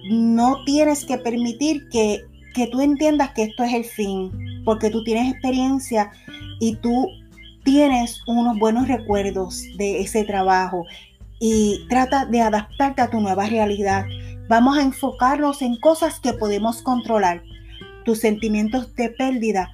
no 0.10 0.64
tienes 0.66 1.06
que 1.06 1.18
permitir 1.18 1.88
que, 1.90 2.22
que 2.54 2.68
tú 2.68 2.82
entiendas 2.82 3.32
que 3.32 3.44
esto 3.44 3.64
es 3.64 3.74
el 3.74 3.86
fin, 3.86 4.32
porque 4.66 4.90
tú 4.90 5.04
tienes 5.04 5.32
experiencia 5.32 6.12
y 6.60 6.76
tú 6.78 7.08
tienes 7.64 8.22
unos 8.28 8.58
buenos 8.58 8.88
recuerdos 8.88 9.64
de 9.78 10.02
ese 10.02 10.24
trabajo 10.24 10.86
y 11.40 11.86
trata 11.90 12.26
de 12.26 12.42
adaptarte 12.42 13.02
a 13.02 13.10
tu 13.10 13.20
nueva 13.20 13.48
realidad. 13.48 14.06
Vamos 14.48 14.78
a 14.78 14.82
enfocarnos 14.82 15.62
en 15.62 15.76
cosas 15.78 16.20
que 16.20 16.34
podemos 16.34 16.82
controlar. 16.82 17.42
Tus 18.06 18.20
sentimientos 18.20 18.94
de 18.96 19.10
pérdida 19.10 19.72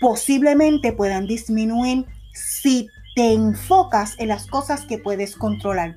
posiblemente 0.00 0.92
puedan 0.92 1.26
disminuir 1.26 2.06
si 2.32 2.88
te 3.14 3.32
enfocas 3.32 4.14
en 4.18 4.28
las 4.28 4.46
cosas 4.46 4.84
que 4.84 4.98
puedes 4.98 5.36
controlar. 5.36 5.96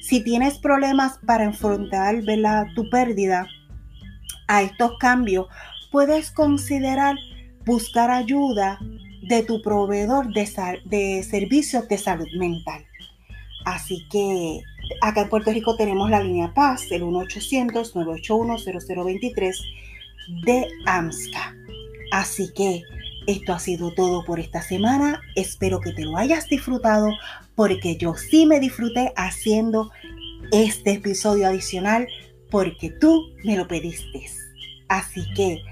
Si 0.00 0.22
tienes 0.22 0.58
problemas 0.58 1.18
para 1.26 1.44
enfrentar 1.44 2.22
tu 2.74 2.88
pérdida 2.90 3.46
a 4.46 4.62
estos 4.62 4.92
cambios, 4.98 5.46
puedes 5.90 6.30
considerar 6.30 7.16
buscar 7.70 8.10
ayuda 8.10 8.78
de 9.22 9.42
tu 9.44 9.62
proveedor 9.62 10.32
de, 10.32 10.48
de 10.86 11.22
servicios 11.22 11.86
de 11.88 11.98
salud 11.98 12.26
mental. 12.36 12.84
Así 13.64 14.04
que 14.10 14.60
acá 15.00 15.20
en 15.22 15.28
Puerto 15.28 15.52
Rico 15.52 15.76
tenemos 15.76 16.10
la 16.10 16.20
línea 16.20 16.52
Paz, 16.52 16.90
el 16.90 17.04
1-800-981-0023 17.04 19.54
de 20.44 20.66
AMSCA. 20.86 21.54
Así 22.10 22.50
que 22.56 22.82
esto 23.28 23.52
ha 23.52 23.60
sido 23.60 23.92
todo 23.92 24.24
por 24.24 24.40
esta 24.40 24.62
semana. 24.62 25.20
Espero 25.36 25.78
que 25.78 25.92
te 25.92 26.04
lo 26.04 26.16
hayas 26.16 26.48
disfrutado 26.48 27.12
porque 27.54 27.96
yo 27.96 28.14
sí 28.14 28.46
me 28.46 28.58
disfruté 28.58 29.12
haciendo 29.14 29.92
este 30.50 30.94
episodio 30.94 31.46
adicional 31.46 32.08
porque 32.50 32.90
tú 32.90 33.28
me 33.44 33.56
lo 33.56 33.68
pediste. 33.68 34.26
Así 34.88 35.22
que 35.36 35.62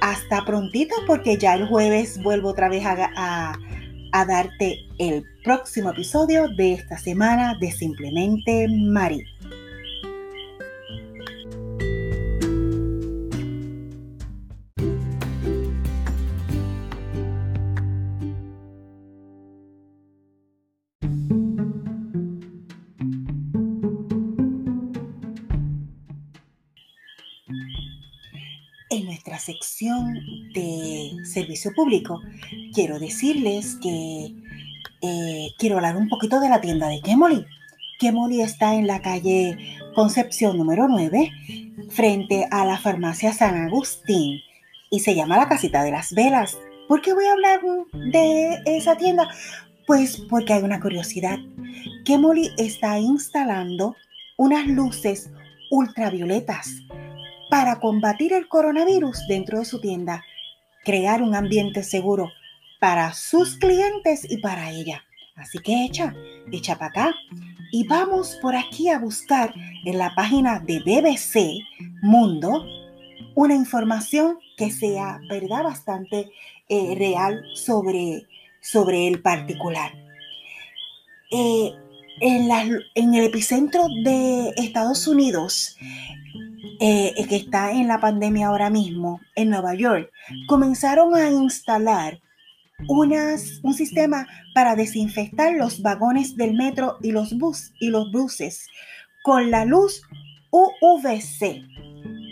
hasta 0.00 0.44
prontito 0.44 0.94
porque 1.06 1.36
ya 1.36 1.54
el 1.54 1.66
jueves 1.66 2.22
vuelvo 2.22 2.50
otra 2.50 2.68
vez 2.68 2.84
a, 2.84 3.58
a 4.12 4.24
darte 4.24 4.86
el 4.98 5.24
próximo 5.42 5.90
episodio 5.90 6.48
de 6.48 6.74
esta 6.74 6.98
semana 6.98 7.56
de 7.60 7.72
Simplemente 7.72 8.68
Mari. 8.68 9.24
Sección 29.42 30.14
de 30.54 31.10
servicio 31.24 31.72
público, 31.74 32.20
quiero 32.72 32.98
decirles 32.98 33.76
que 33.82 34.34
eh, 35.02 35.48
quiero 35.58 35.76
hablar 35.76 35.96
un 35.96 36.08
poquito 36.08 36.40
de 36.40 36.48
la 36.48 36.60
tienda 36.60 36.88
de 36.88 37.00
Kemoli. 37.00 37.44
Kemoli 37.98 38.40
está 38.40 38.74
en 38.74 38.86
la 38.86 39.02
calle 39.02 39.58
Concepción 39.94 40.56
número 40.56 40.86
9, 40.88 41.30
frente 41.90 42.46
a 42.50 42.64
la 42.64 42.78
farmacia 42.78 43.32
San 43.32 43.56
Agustín, 43.56 44.40
y 44.90 45.00
se 45.00 45.14
llama 45.14 45.38
la 45.38 45.48
Casita 45.48 45.82
de 45.82 45.90
las 45.90 46.12
Velas. 46.12 46.58
¿Por 46.88 47.02
qué 47.02 47.12
voy 47.12 47.24
a 47.24 47.32
hablar 47.32 47.60
de 48.12 48.60
esa 48.64 48.96
tienda? 48.96 49.28
Pues 49.86 50.18
porque 50.30 50.52
hay 50.52 50.62
una 50.62 50.80
curiosidad. 50.80 51.38
Kemoli 52.04 52.50
está 52.58 52.98
instalando 52.98 53.96
unas 54.36 54.66
luces 54.66 55.30
ultravioletas 55.70 56.82
para 57.52 57.80
combatir 57.80 58.32
el 58.32 58.48
coronavirus 58.48 59.26
dentro 59.28 59.58
de 59.58 59.66
su 59.66 59.78
tienda, 59.78 60.24
crear 60.86 61.20
un 61.20 61.34
ambiente 61.34 61.82
seguro 61.82 62.30
para 62.80 63.12
sus 63.12 63.58
clientes 63.58 64.26
y 64.26 64.38
para 64.38 64.70
ella. 64.70 65.04
Así 65.36 65.58
que 65.58 65.84
echa, 65.84 66.14
echa 66.50 66.78
para 66.78 66.86
acá 66.86 67.14
y 67.70 67.86
vamos 67.86 68.38
por 68.40 68.56
aquí 68.56 68.88
a 68.88 68.98
buscar 68.98 69.52
en 69.84 69.98
la 69.98 70.14
página 70.14 70.60
de 70.60 70.78
BBC 70.78 71.62
Mundo 72.00 72.64
una 73.34 73.54
información 73.54 74.38
que 74.56 74.70
sea, 74.70 75.20
¿verdad?, 75.28 75.64
bastante 75.64 76.30
eh, 76.70 76.94
real 76.96 77.44
sobre, 77.54 78.28
sobre 78.62 79.08
el 79.08 79.20
particular. 79.20 79.92
Eh, 81.30 81.70
en, 82.20 82.48
en 82.94 83.14
el 83.14 83.24
epicentro 83.24 83.88
de 84.04 84.54
Estados 84.56 85.06
Unidos, 85.06 85.76
eh, 86.80 87.14
que 87.28 87.36
está 87.36 87.72
en 87.72 87.88
la 87.88 88.00
pandemia 88.00 88.48
ahora 88.48 88.70
mismo, 88.70 89.20
en 89.34 89.50
Nueva 89.50 89.74
York, 89.74 90.10
comenzaron 90.46 91.14
a 91.14 91.30
instalar 91.30 92.20
unas, 92.88 93.60
un 93.62 93.74
sistema 93.74 94.26
para 94.54 94.76
desinfectar 94.76 95.54
los 95.54 95.82
vagones 95.82 96.36
del 96.36 96.54
metro 96.54 96.98
y 97.00 97.12
los, 97.12 97.34
y 97.80 97.88
los 97.88 98.10
buses 98.12 98.66
con 99.22 99.50
la 99.50 99.64
luz 99.64 100.02
UVC. 100.50 101.62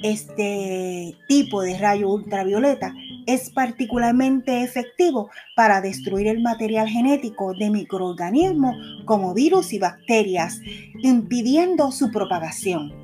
Este 0.03 1.15
tipo 1.29 1.63
de 1.63 1.79
rayo 1.79 2.09
ultravioleta 2.09 2.95
es 3.27 3.51
particularmente 3.51 4.63
efectivo 4.63 5.31
para 5.55 5.81
destruir 5.81 6.27
el 6.27 6.43
material 6.43 6.89
genético 6.89 7.53
de 7.55 7.71
microorganismos 7.71 8.75
como 9.05 9.35
virus 9.35 9.73
y 9.73 9.79
bacterias, 9.79 10.59
impidiendo 11.03 11.93
su 11.93 12.11
propagación 12.11 13.00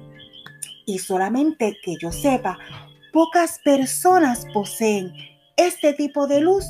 y 0.87 1.01
solamente 1.01 1.77
que 1.83 1.97
yo 2.01 2.13
sepa, 2.13 2.59
pocas 3.13 3.59
personas 3.65 4.47
poseen 4.55 5.13
este 5.57 5.93
tipo 5.93 6.27
de 6.27 6.41
luz 6.41 6.65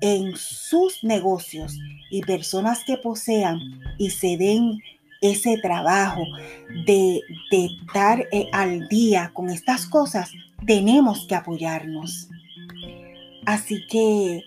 en 0.00 0.36
sus 0.36 1.02
negocios 1.02 1.76
y 2.10 2.22
personas 2.22 2.84
que 2.84 2.98
posean 2.98 3.58
y 3.98 4.10
se 4.10 4.36
den 4.36 4.80
ese 5.20 5.56
trabajo 5.58 6.22
de, 6.84 7.20
estar 7.50 8.26
eh, 8.30 8.46
al 8.52 8.86
día 8.88 9.30
con 9.32 9.48
estas 9.48 9.86
cosas, 9.86 10.30
tenemos 10.66 11.26
que 11.26 11.34
apoyarnos. 11.34 12.28
Así 13.46 13.86
que, 13.88 14.42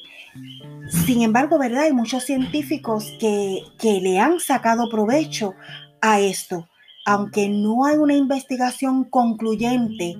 sin 1.06 1.24
embargo, 1.24 1.58
¿verdad? 1.58 1.84
Hay 1.86 1.94
muchos 1.94 2.24
científicos 2.26 3.12
que, 3.20 3.64
que 3.80 4.02
le 4.02 4.20
han 4.20 4.40
sacado 4.40 4.88
provecho 4.90 5.56
a 6.02 6.20
esto, 6.20 6.68
aunque 7.08 7.48
no 7.48 7.86
hay 7.86 7.96
una 7.96 8.16
investigación 8.16 9.06
concluyente, 9.06 10.18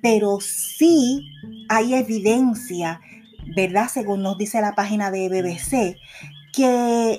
pero 0.00 0.38
sí 0.40 1.22
hay 1.68 1.92
evidencia, 1.92 2.98
¿verdad? 3.54 3.88
Según 3.92 4.22
nos 4.22 4.38
dice 4.38 4.58
la 4.62 4.74
página 4.74 5.10
de 5.10 5.28
BBC, 5.28 5.98
que, 6.54 7.18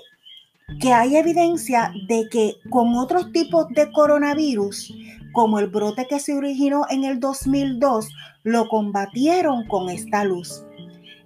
que 0.79 0.91
hay 0.91 1.17
evidencia 1.17 1.93
de 2.07 2.29
que 2.31 2.55
con 2.71 2.95
otros 2.95 3.31
tipos 3.31 3.67
de 3.69 3.91
coronavirus, 3.91 4.91
como 5.33 5.59
el 5.59 5.67
brote 5.67 6.07
que 6.09 6.19
se 6.19 6.33
originó 6.33 6.87
en 6.89 7.03
el 7.03 7.19
2002, 7.19 8.09
lo 8.41 8.67
combatieron 8.69 9.67
con 9.67 9.91
esta 9.91 10.23
luz. 10.23 10.63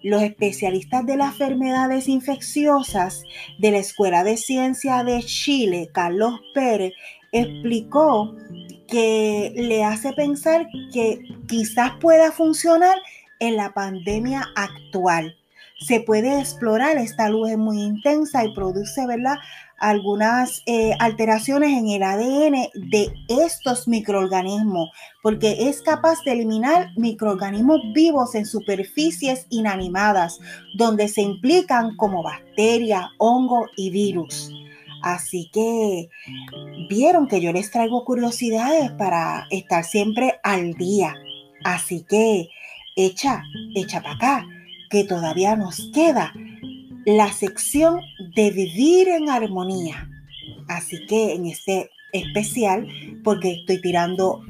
Los 0.03 0.21
especialistas 0.21 1.05
de 1.05 1.15
las 1.15 1.31
enfermedades 1.31 2.10
infecciosas 2.10 3.23
de 3.58 3.71
la 3.71 3.77
Escuela 3.77 4.25
de 4.25 4.36
Ciencia 4.36 5.01
de 5.05 5.23
Chile, 5.23 5.89
Carlos 5.93 6.41
Pérez, 6.53 6.91
explicó 7.41 8.36
que 8.88 9.54
le 9.56 9.84
hace 9.84 10.13
pensar 10.13 10.67
que 10.93 11.19
quizás 11.48 11.91
pueda 12.00 12.32
funcionar 12.32 12.95
en 13.39 13.58
la 13.58 13.74
pandemia 13.74 14.48
actual. 14.56 15.36
Se 15.80 16.00
puede 16.00 16.39
explorar, 16.39 16.98
esta 16.98 17.30
luz 17.30 17.50
es 17.50 17.58
muy 17.58 17.82
intensa 17.82 18.45
y 18.45 18.54
produce, 18.54 19.06
¿verdad? 19.08 19.36
algunas 19.78 20.63
eh, 20.65 20.93
alteraciones 21.00 21.78
en 21.78 21.89
el 21.89 22.04
ADN 22.04 22.69
de 22.74 23.13
estos 23.28 23.88
microorganismos, 23.88 24.89
porque 25.21 25.69
es 25.69 25.82
capaz 25.82 26.24
de 26.24 26.32
eliminar 26.32 26.89
microorganismos 26.95 27.82
vivos 27.93 28.36
en 28.36 28.45
superficies 28.45 29.48
inanimadas, 29.50 30.39
donde 30.76 31.08
se 31.08 31.21
implican 31.21 31.95
como 31.98 32.24
bacterias, 32.24 33.06
hongos 33.17 33.69
y 33.76 33.89
virus. 33.89 34.52
Así 35.06 35.52
que 35.54 36.10
vieron 36.89 37.28
que 37.28 37.39
yo 37.39 37.54
les 37.54 37.70
traigo 37.70 38.04
curiosidades 38.04 38.89
para 38.94 39.46
estar 39.52 39.84
siempre 39.84 40.39
al 40.41 40.74
día. 40.74 41.13
Así 41.63 42.04
que 42.10 42.50
echa, 42.96 43.44
echa 43.76 44.02
para 44.02 44.15
acá, 44.15 44.48
que 44.89 45.04
todavía 45.04 45.56
nos 45.56 45.91
queda 45.94 46.34
la 47.06 47.32
sección 47.32 48.02
de 48.36 48.50
vivir 48.50 49.10
en 49.10 49.30
armonía. 49.30 50.10
Así 50.68 51.06
que 51.06 51.36
en 51.36 51.46
este 51.46 51.91
especial, 52.12 52.88
porque 53.24 53.60
estoy 53.60 53.80
tirando 53.82 54.41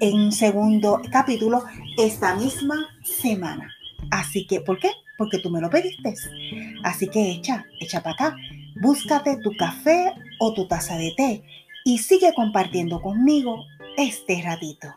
en 0.00 0.14
un 0.14 0.32
segundo 0.32 1.02
capítulo 1.12 1.64
esta 1.98 2.34
misma 2.34 2.76
semana. 3.02 3.70
Así 4.10 4.46
que, 4.46 4.62
¿por 4.62 4.78
qué? 4.78 4.88
Porque 5.18 5.38
tú 5.38 5.50
me 5.50 5.60
lo 5.60 5.68
pediste. 5.68 6.14
Así 6.82 7.08
que 7.08 7.30
echa, 7.30 7.66
echa 7.78 8.02
para 8.02 8.14
acá. 8.14 8.36
Búscate 8.80 9.38
tu 9.42 9.50
café 9.56 10.14
o 10.38 10.54
tu 10.54 10.68
taza 10.68 10.96
de 10.96 11.12
té 11.16 11.42
y 11.84 11.98
sigue 11.98 12.32
compartiendo 12.34 13.00
conmigo 13.02 13.64
este 13.96 14.40
ratito. 14.42 14.88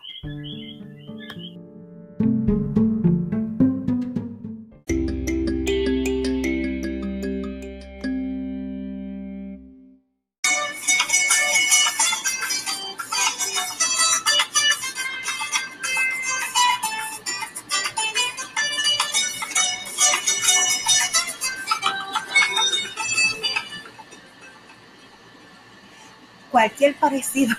Cualquier 26.61 26.93
parecido 26.93 27.55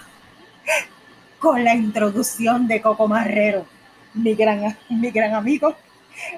con 1.41 1.65
la 1.65 1.75
introducción 1.75 2.69
de 2.69 2.81
Coco 2.81 3.09
Marrero, 3.09 3.67
mi 4.15 4.33
gran, 4.37 4.79
mi 4.89 5.11
gran 5.11 5.35
amigo, 5.35 5.75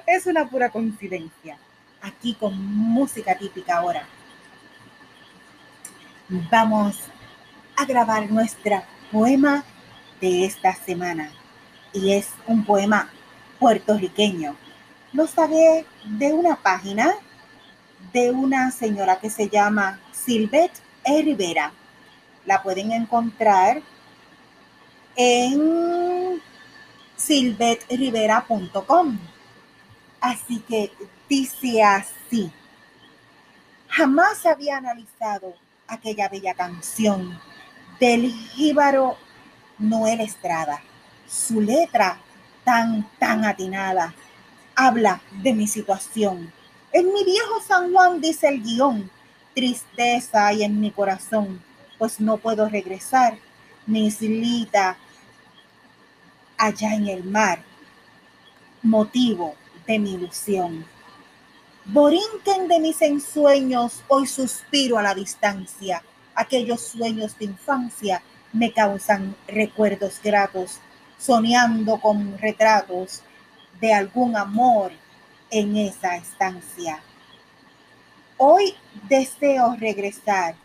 es 0.07 0.25
una 0.25 0.49
pura 0.49 0.71
coincidencia. 0.71 1.59
Aquí 2.01 2.33
con 2.33 2.59
música 2.59 3.37
típica 3.37 3.77
ahora. 3.77 4.07
Vamos 6.27 6.97
a 7.77 7.85
grabar 7.85 8.31
nuestra 8.31 8.83
poema 9.11 9.63
de 10.19 10.45
esta 10.45 10.73
semana. 10.73 11.29
Y 11.93 12.13
es 12.13 12.29
un 12.47 12.65
poema 12.65 13.11
puertorriqueño. 13.59 14.55
Lo 15.13 15.27
saqué 15.27 15.85
de 16.03 16.33
una 16.33 16.55
página 16.55 17.13
de 18.11 18.31
una 18.31 18.71
señora 18.71 19.19
que 19.19 19.29
se 19.29 19.49
llama 19.49 19.99
Silvet 20.11 20.71
E. 21.03 21.21
Rivera 21.21 21.71
la 22.45 22.61
pueden 22.61 22.91
encontrar 22.91 23.81
en 25.15 26.41
silvetrivera.com. 27.15 29.17
Así 30.21 30.59
que 30.59 30.91
dice 31.29 31.83
así. 31.83 32.51
Jamás 33.87 34.45
había 34.45 34.77
analizado 34.77 35.53
aquella 35.87 36.29
bella 36.29 36.53
canción 36.53 37.39
del 37.99 38.31
jíbaro 38.31 39.17
Noel 39.77 40.21
Estrada. 40.21 40.81
Su 41.27 41.61
letra 41.61 42.19
tan, 42.63 43.09
tan 43.19 43.45
atinada 43.45 44.13
habla 44.75 45.21
de 45.41 45.53
mi 45.53 45.67
situación. 45.67 46.51
En 46.91 47.13
mi 47.13 47.23
viejo 47.23 47.61
San 47.65 47.93
Juan 47.93 48.19
dice 48.19 48.47
el 48.47 48.61
guion, 48.61 49.09
tristeza 49.53 50.47
hay 50.47 50.63
en 50.63 50.79
mi 50.79 50.91
corazón 50.91 51.61
pues 51.97 52.19
no 52.19 52.37
puedo 52.37 52.67
regresar, 52.69 53.37
mi 53.85 54.07
islita 54.07 54.97
allá 56.57 56.93
en 56.93 57.07
el 57.07 57.23
mar, 57.23 57.63
motivo 58.81 59.55
de 59.85 59.99
mi 59.99 60.13
ilusión. 60.13 60.85
Borinquen 61.85 62.67
de 62.67 62.79
mis 62.79 63.01
ensueños, 63.01 64.03
hoy 64.07 64.25
suspiro 64.25 64.97
a 64.97 65.03
la 65.03 65.13
distancia. 65.13 66.01
Aquellos 66.33 66.81
sueños 66.81 67.37
de 67.37 67.45
infancia 67.45 68.21
me 68.53 68.73
causan 68.73 69.35
recuerdos 69.47 70.19
gratos, 70.23 70.79
soñando 71.19 71.99
con 71.99 72.37
retratos 72.39 73.21
de 73.79 73.93
algún 73.93 74.35
amor 74.35 74.91
en 75.51 75.77
esa 75.77 76.15
estancia. 76.15 77.01
Hoy 78.37 78.75
deseo 79.07 79.75
regresar, 79.75 80.55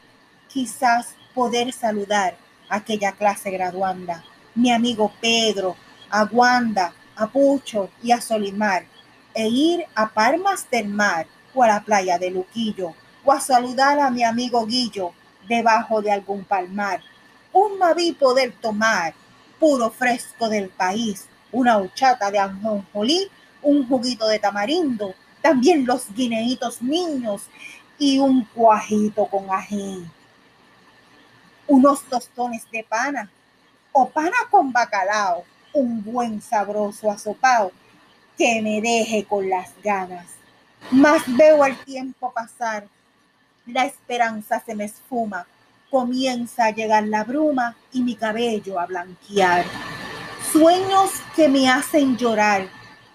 quizás 0.48 1.14
poder 1.34 1.72
saludar 1.72 2.36
a 2.68 2.76
aquella 2.76 3.12
clase 3.12 3.50
graduanda, 3.50 4.24
mi 4.54 4.70
amigo 4.72 5.12
Pedro, 5.20 5.76
a 6.10 6.24
Wanda, 6.24 6.92
a 7.16 7.26
Pucho 7.26 7.90
y 8.02 8.12
a 8.12 8.20
Solimar, 8.20 8.84
e 9.34 9.48
ir 9.48 9.84
a 9.94 10.08
Palmas 10.08 10.68
del 10.70 10.88
Mar 10.88 11.26
o 11.54 11.62
a 11.62 11.68
la 11.68 11.80
playa 11.82 12.18
de 12.18 12.30
Luquillo, 12.30 12.94
o 13.24 13.32
a 13.32 13.40
saludar 13.40 13.98
a 14.00 14.10
mi 14.10 14.24
amigo 14.24 14.66
Guillo 14.66 15.12
debajo 15.48 16.00
de 16.02 16.12
algún 16.12 16.44
palmar. 16.44 17.02
Un 17.52 17.78
maví 17.78 18.12
poder 18.12 18.52
tomar, 18.60 19.14
puro 19.58 19.90
fresco 19.90 20.48
del 20.48 20.68
país, 20.68 21.26
una 21.52 21.78
huchata 21.78 22.30
de 22.30 22.38
anjonjolí, 22.38 23.28
un 23.62 23.86
juguito 23.86 24.26
de 24.26 24.38
tamarindo, 24.38 25.14
también 25.42 25.86
los 25.86 26.12
guineitos 26.14 26.80
niños 26.82 27.42
y 27.98 28.18
un 28.18 28.44
cuajito 28.44 29.26
con 29.26 29.50
ají 29.50 30.04
unos 31.70 32.02
tostones 32.02 32.68
de 32.72 32.82
pana 32.82 33.30
o 33.92 34.08
pana 34.08 34.36
con 34.50 34.72
bacalao, 34.72 35.44
un 35.72 36.02
buen 36.02 36.42
sabroso 36.42 37.08
asopao 37.08 37.70
que 38.36 38.60
me 38.60 38.80
deje 38.80 39.24
con 39.24 39.48
las 39.48 39.70
ganas. 39.80 40.26
Más 40.90 41.22
veo 41.28 41.64
el 41.64 41.76
tiempo 41.84 42.32
pasar, 42.32 42.88
la 43.66 43.84
esperanza 43.84 44.60
se 44.66 44.74
me 44.74 44.86
esfuma, 44.86 45.46
comienza 45.90 46.64
a 46.64 46.70
llegar 46.72 47.04
la 47.06 47.22
bruma 47.22 47.76
y 47.92 48.02
mi 48.02 48.16
cabello 48.16 48.80
a 48.80 48.86
blanquear. 48.86 49.64
Sueños 50.50 51.12
que 51.36 51.48
me 51.48 51.68
hacen 51.68 52.16
llorar, 52.16 52.66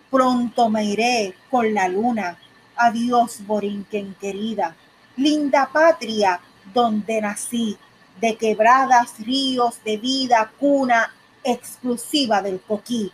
pronto 0.10 0.70
me 0.70 0.86
iré 0.86 1.36
con 1.52 1.74
la 1.74 1.90
luna. 1.90 2.38
Adiós, 2.78 3.46
Borinquen 3.46 4.16
querida, 4.16 4.76
linda 5.18 5.70
patria 5.74 6.40
donde 6.74 7.20
nací 7.20 7.78
de 8.20 8.36
quebradas, 8.36 9.14
ríos 9.20 9.84
de 9.84 9.98
vida, 9.98 10.52
cuna 10.60 11.14
exclusiva 11.44 12.42
del 12.42 12.60
coquí. 12.62 13.12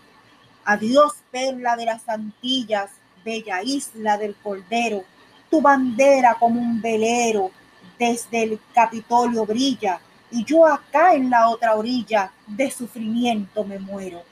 Adiós, 0.66 1.14
perla 1.32 1.76
de 1.76 1.86
las 1.86 2.08
Antillas, 2.08 2.92
bella 3.24 3.62
isla 3.64 4.18
del 4.18 4.36
Cordero, 4.36 5.04
Tu 5.50 5.62
bandera 5.62 6.38
como 6.40 6.62
un 6.62 6.82
velero 6.82 7.52
desde 8.00 8.44
el 8.44 8.60
Capitolio 8.74 9.46
brilla 9.46 10.00
y 10.32 10.46
yo 10.46 10.66
acá 10.66 11.14
en 11.14 11.30
la 11.30 11.50
otra 11.50 11.76
orilla 11.76 12.32
de 12.48 12.72
sufrimiento 12.72 13.66
me 13.66 13.80
muero. 13.80 14.24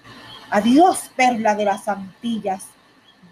Adiós, 0.49 1.11
perla 1.15 1.55
de 1.55 1.65
las 1.65 1.87
Antillas, 1.87 2.67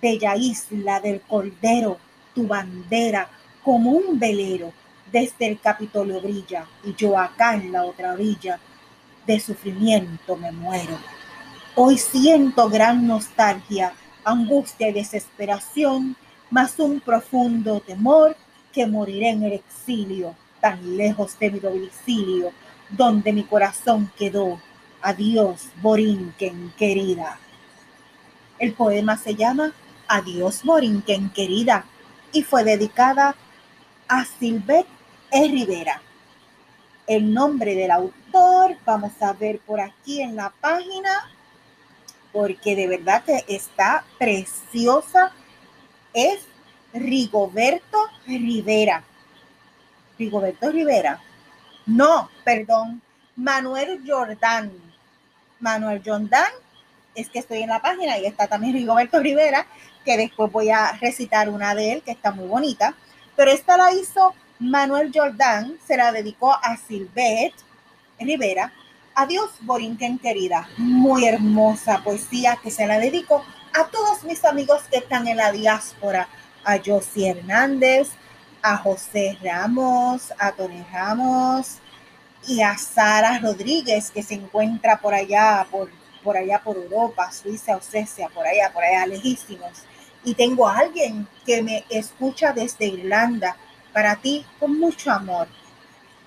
bella 0.02 0.36
isla 0.36 1.00
del 1.00 1.21
Cordero, 1.21 1.97
tu 2.36 2.45
bandera 2.45 3.30
como 3.63 3.91
un 3.91 4.19
velero 4.19 4.73
desde 5.12 5.48
el 5.48 5.60
Capitolio 5.60 6.22
brilla 6.22 6.65
y 6.84 6.93
yo 6.96 7.17
acá 7.17 7.56
en 7.56 7.72
la 7.72 7.84
otra 7.84 8.13
orilla 8.13 8.60
de 9.26 9.39
sufrimiento 9.39 10.36
me 10.38 10.52
muero. 10.52 10.98
Hoy 11.76 11.98
siento 11.98 12.70
gran 12.70 13.06
nostalgia, 13.06 13.93
angustia 14.24 14.89
y 14.89 14.93
desesperación, 14.93 16.15
más 16.50 16.80
un 16.80 17.00
profundo 17.00 17.82
temor 17.82 18.36
que 18.74 18.88
moriré 18.88 19.30
en 19.30 19.43
el 19.43 19.54
exilio, 19.54 20.36
tan 20.60 20.98
lejos 20.98 21.38
de 21.39 21.52
mi 21.52 21.60
domicilio, 21.60 22.52
donde 22.89 23.34
mi 23.34 23.43
corazón 23.43 24.12
quedó. 24.17 24.60
Adiós, 25.02 25.67
Borinquen 25.82 26.74
querida. 26.78 27.39
El 28.60 28.74
poema 28.74 29.17
se 29.17 29.36
llama 29.36 29.74
Adiós, 30.08 30.63
Borinquen 30.63 31.30
querida 31.30 31.86
y 32.32 32.43
fue 32.43 32.63
dedicada 32.63 33.36
a 34.08 34.26
Silvet 34.26 34.88
E. 35.32 35.48
Rivera. 35.48 36.02
El 37.06 37.34
nombre 37.34 37.76
del 37.76 37.92
autor, 37.92 38.78
vamos 38.86 39.13
a 39.22 39.34
ver 39.34 39.60
por 39.60 39.80
aquí 39.80 40.22
en 40.22 40.36
la 40.36 40.54
página, 40.62 41.30
porque 42.34 42.76
de 42.76 42.88
verdad 42.88 43.24
que 43.24 43.44
está 43.48 44.04
preciosa, 44.18 45.32
es 46.13 46.40
Rigoberto 46.94 47.98
Rivera. 48.26 49.04
Rigoberto 50.18 50.72
Rivera. 50.72 51.22
No, 51.86 52.30
perdón, 52.44 53.02
Manuel 53.36 54.02
Jordán. 54.06 54.72
Manuel 55.60 56.02
Jordán, 56.06 56.52
es 57.16 57.30
que 57.30 57.40
estoy 57.40 57.63
en 57.63 57.70
la 57.70 57.82
página 57.82 58.18
y 58.18 58.26
está 58.26 58.48
también 58.48 58.74
Rigoberto 58.74 59.20
Rivera, 59.20 59.66
que 60.06 60.18
después 60.18 60.52
voy 60.52 60.70
a 60.70 60.92
recitar 60.94 61.50
una 61.50 61.74
de 61.74 61.94
él, 61.94 62.02
que 62.02 62.12
está 62.12 62.32
muy 62.32 62.48
bonita. 62.48 62.96
Pero 63.36 63.52
esta 63.52 63.78
la 63.78 63.94
hizo 63.94 64.34
Manuel 64.60 65.12
Jordán, 65.13 65.78
se 65.86 65.98
la 65.98 66.12
dedicó 66.12 66.52
a 66.52 66.78
Silvet 66.78 67.54
Rivera. 68.20 68.74
Adiós, 69.13 69.52
Borinquen 69.62 70.17
querida. 70.17 70.67
Muy 70.78 71.28
hermosa 71.28 72.04
poesía 72.04 72.58
que 72.62 72.72
se 72.72 72.88
la 72.88 72.98
dedico 72.98 73.43
a 73.74 73.86
todos 73.88 74.24
mis 74.24 74.43
amigos 74.46 74.84
que 74.89 74.98
están 74.98 75.28
en 75.28 75.38
la 75.38 75.52
diáspora 75.52 76.28
a 76.63 76.78
Josie 76.84 77.30
Hernández, 77.30 78.10
a 78.62 78.78
José 78.78 79.38
Ramos, 79.43 80.34
a 80.39 80.52
Tony 80.52 80.84
Ramos 80.91 81.78
y 82.48 82.62
a 82.62 82.78
Sara 82.78 83.39
Rodríguez, 83.39 84.10
que 84.10 84.24
se 84.24 84.34
encuentra 84.34 84.98
por 84.98 85.13
allá, 85.13 85.67
por, 85.70 85.89
por 86.24 86.36
allá 86.36 86.60
por 86.63 86.78
Europa, 86.78 87.32
Suiza 87.32 87.76
o 87.78 87.82
Suecia, 87.82 88.30
por 88.30 88.46
allá, 88.46 88.72
por 88.74 88.84
allá 88.84 89.06
lejísimos. 89.06 89.84
Y 90.24 90.34
tengo 90.34 90.67
a 90.67 90.80
alguien 90.80 91.28
que 91.46 91.62
me 91.62 91.86
escucha 91.89 92.54
desde 92.54 92.88
Irlanda, 92.88 93.56
para 93.97 94.15
ti 94.15 94.45
con 94.60 94.77
mucho 94.77 95.12
amor. 95.12 95.47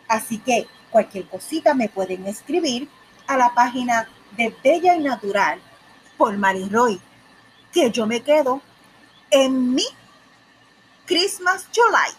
Así 0.09 0.39
que 0.39 0.67
cualquier 0.91 1.29
cosita 1.29 1.73
me 1.73 1.89
pueden 1.89 2.27
escribir 2.27 2.89
a 3.29 3.37
la 3.37 3.55
página 3.55 4.09
de 4.33 4.53
Bella 4.65 4.97
y 4.97 4.99
Natural 4.99 5.61
por 6.19 6.37
Roy, 6.69 7.01
que 7.73 7.93
yo 7.93 8.09
me 8.09 8.23
quedo 8.23 8.61
en 9.31 9.73
mi 9.73 9.85
Christmas 11.07 11.69
July. 11.73 12.11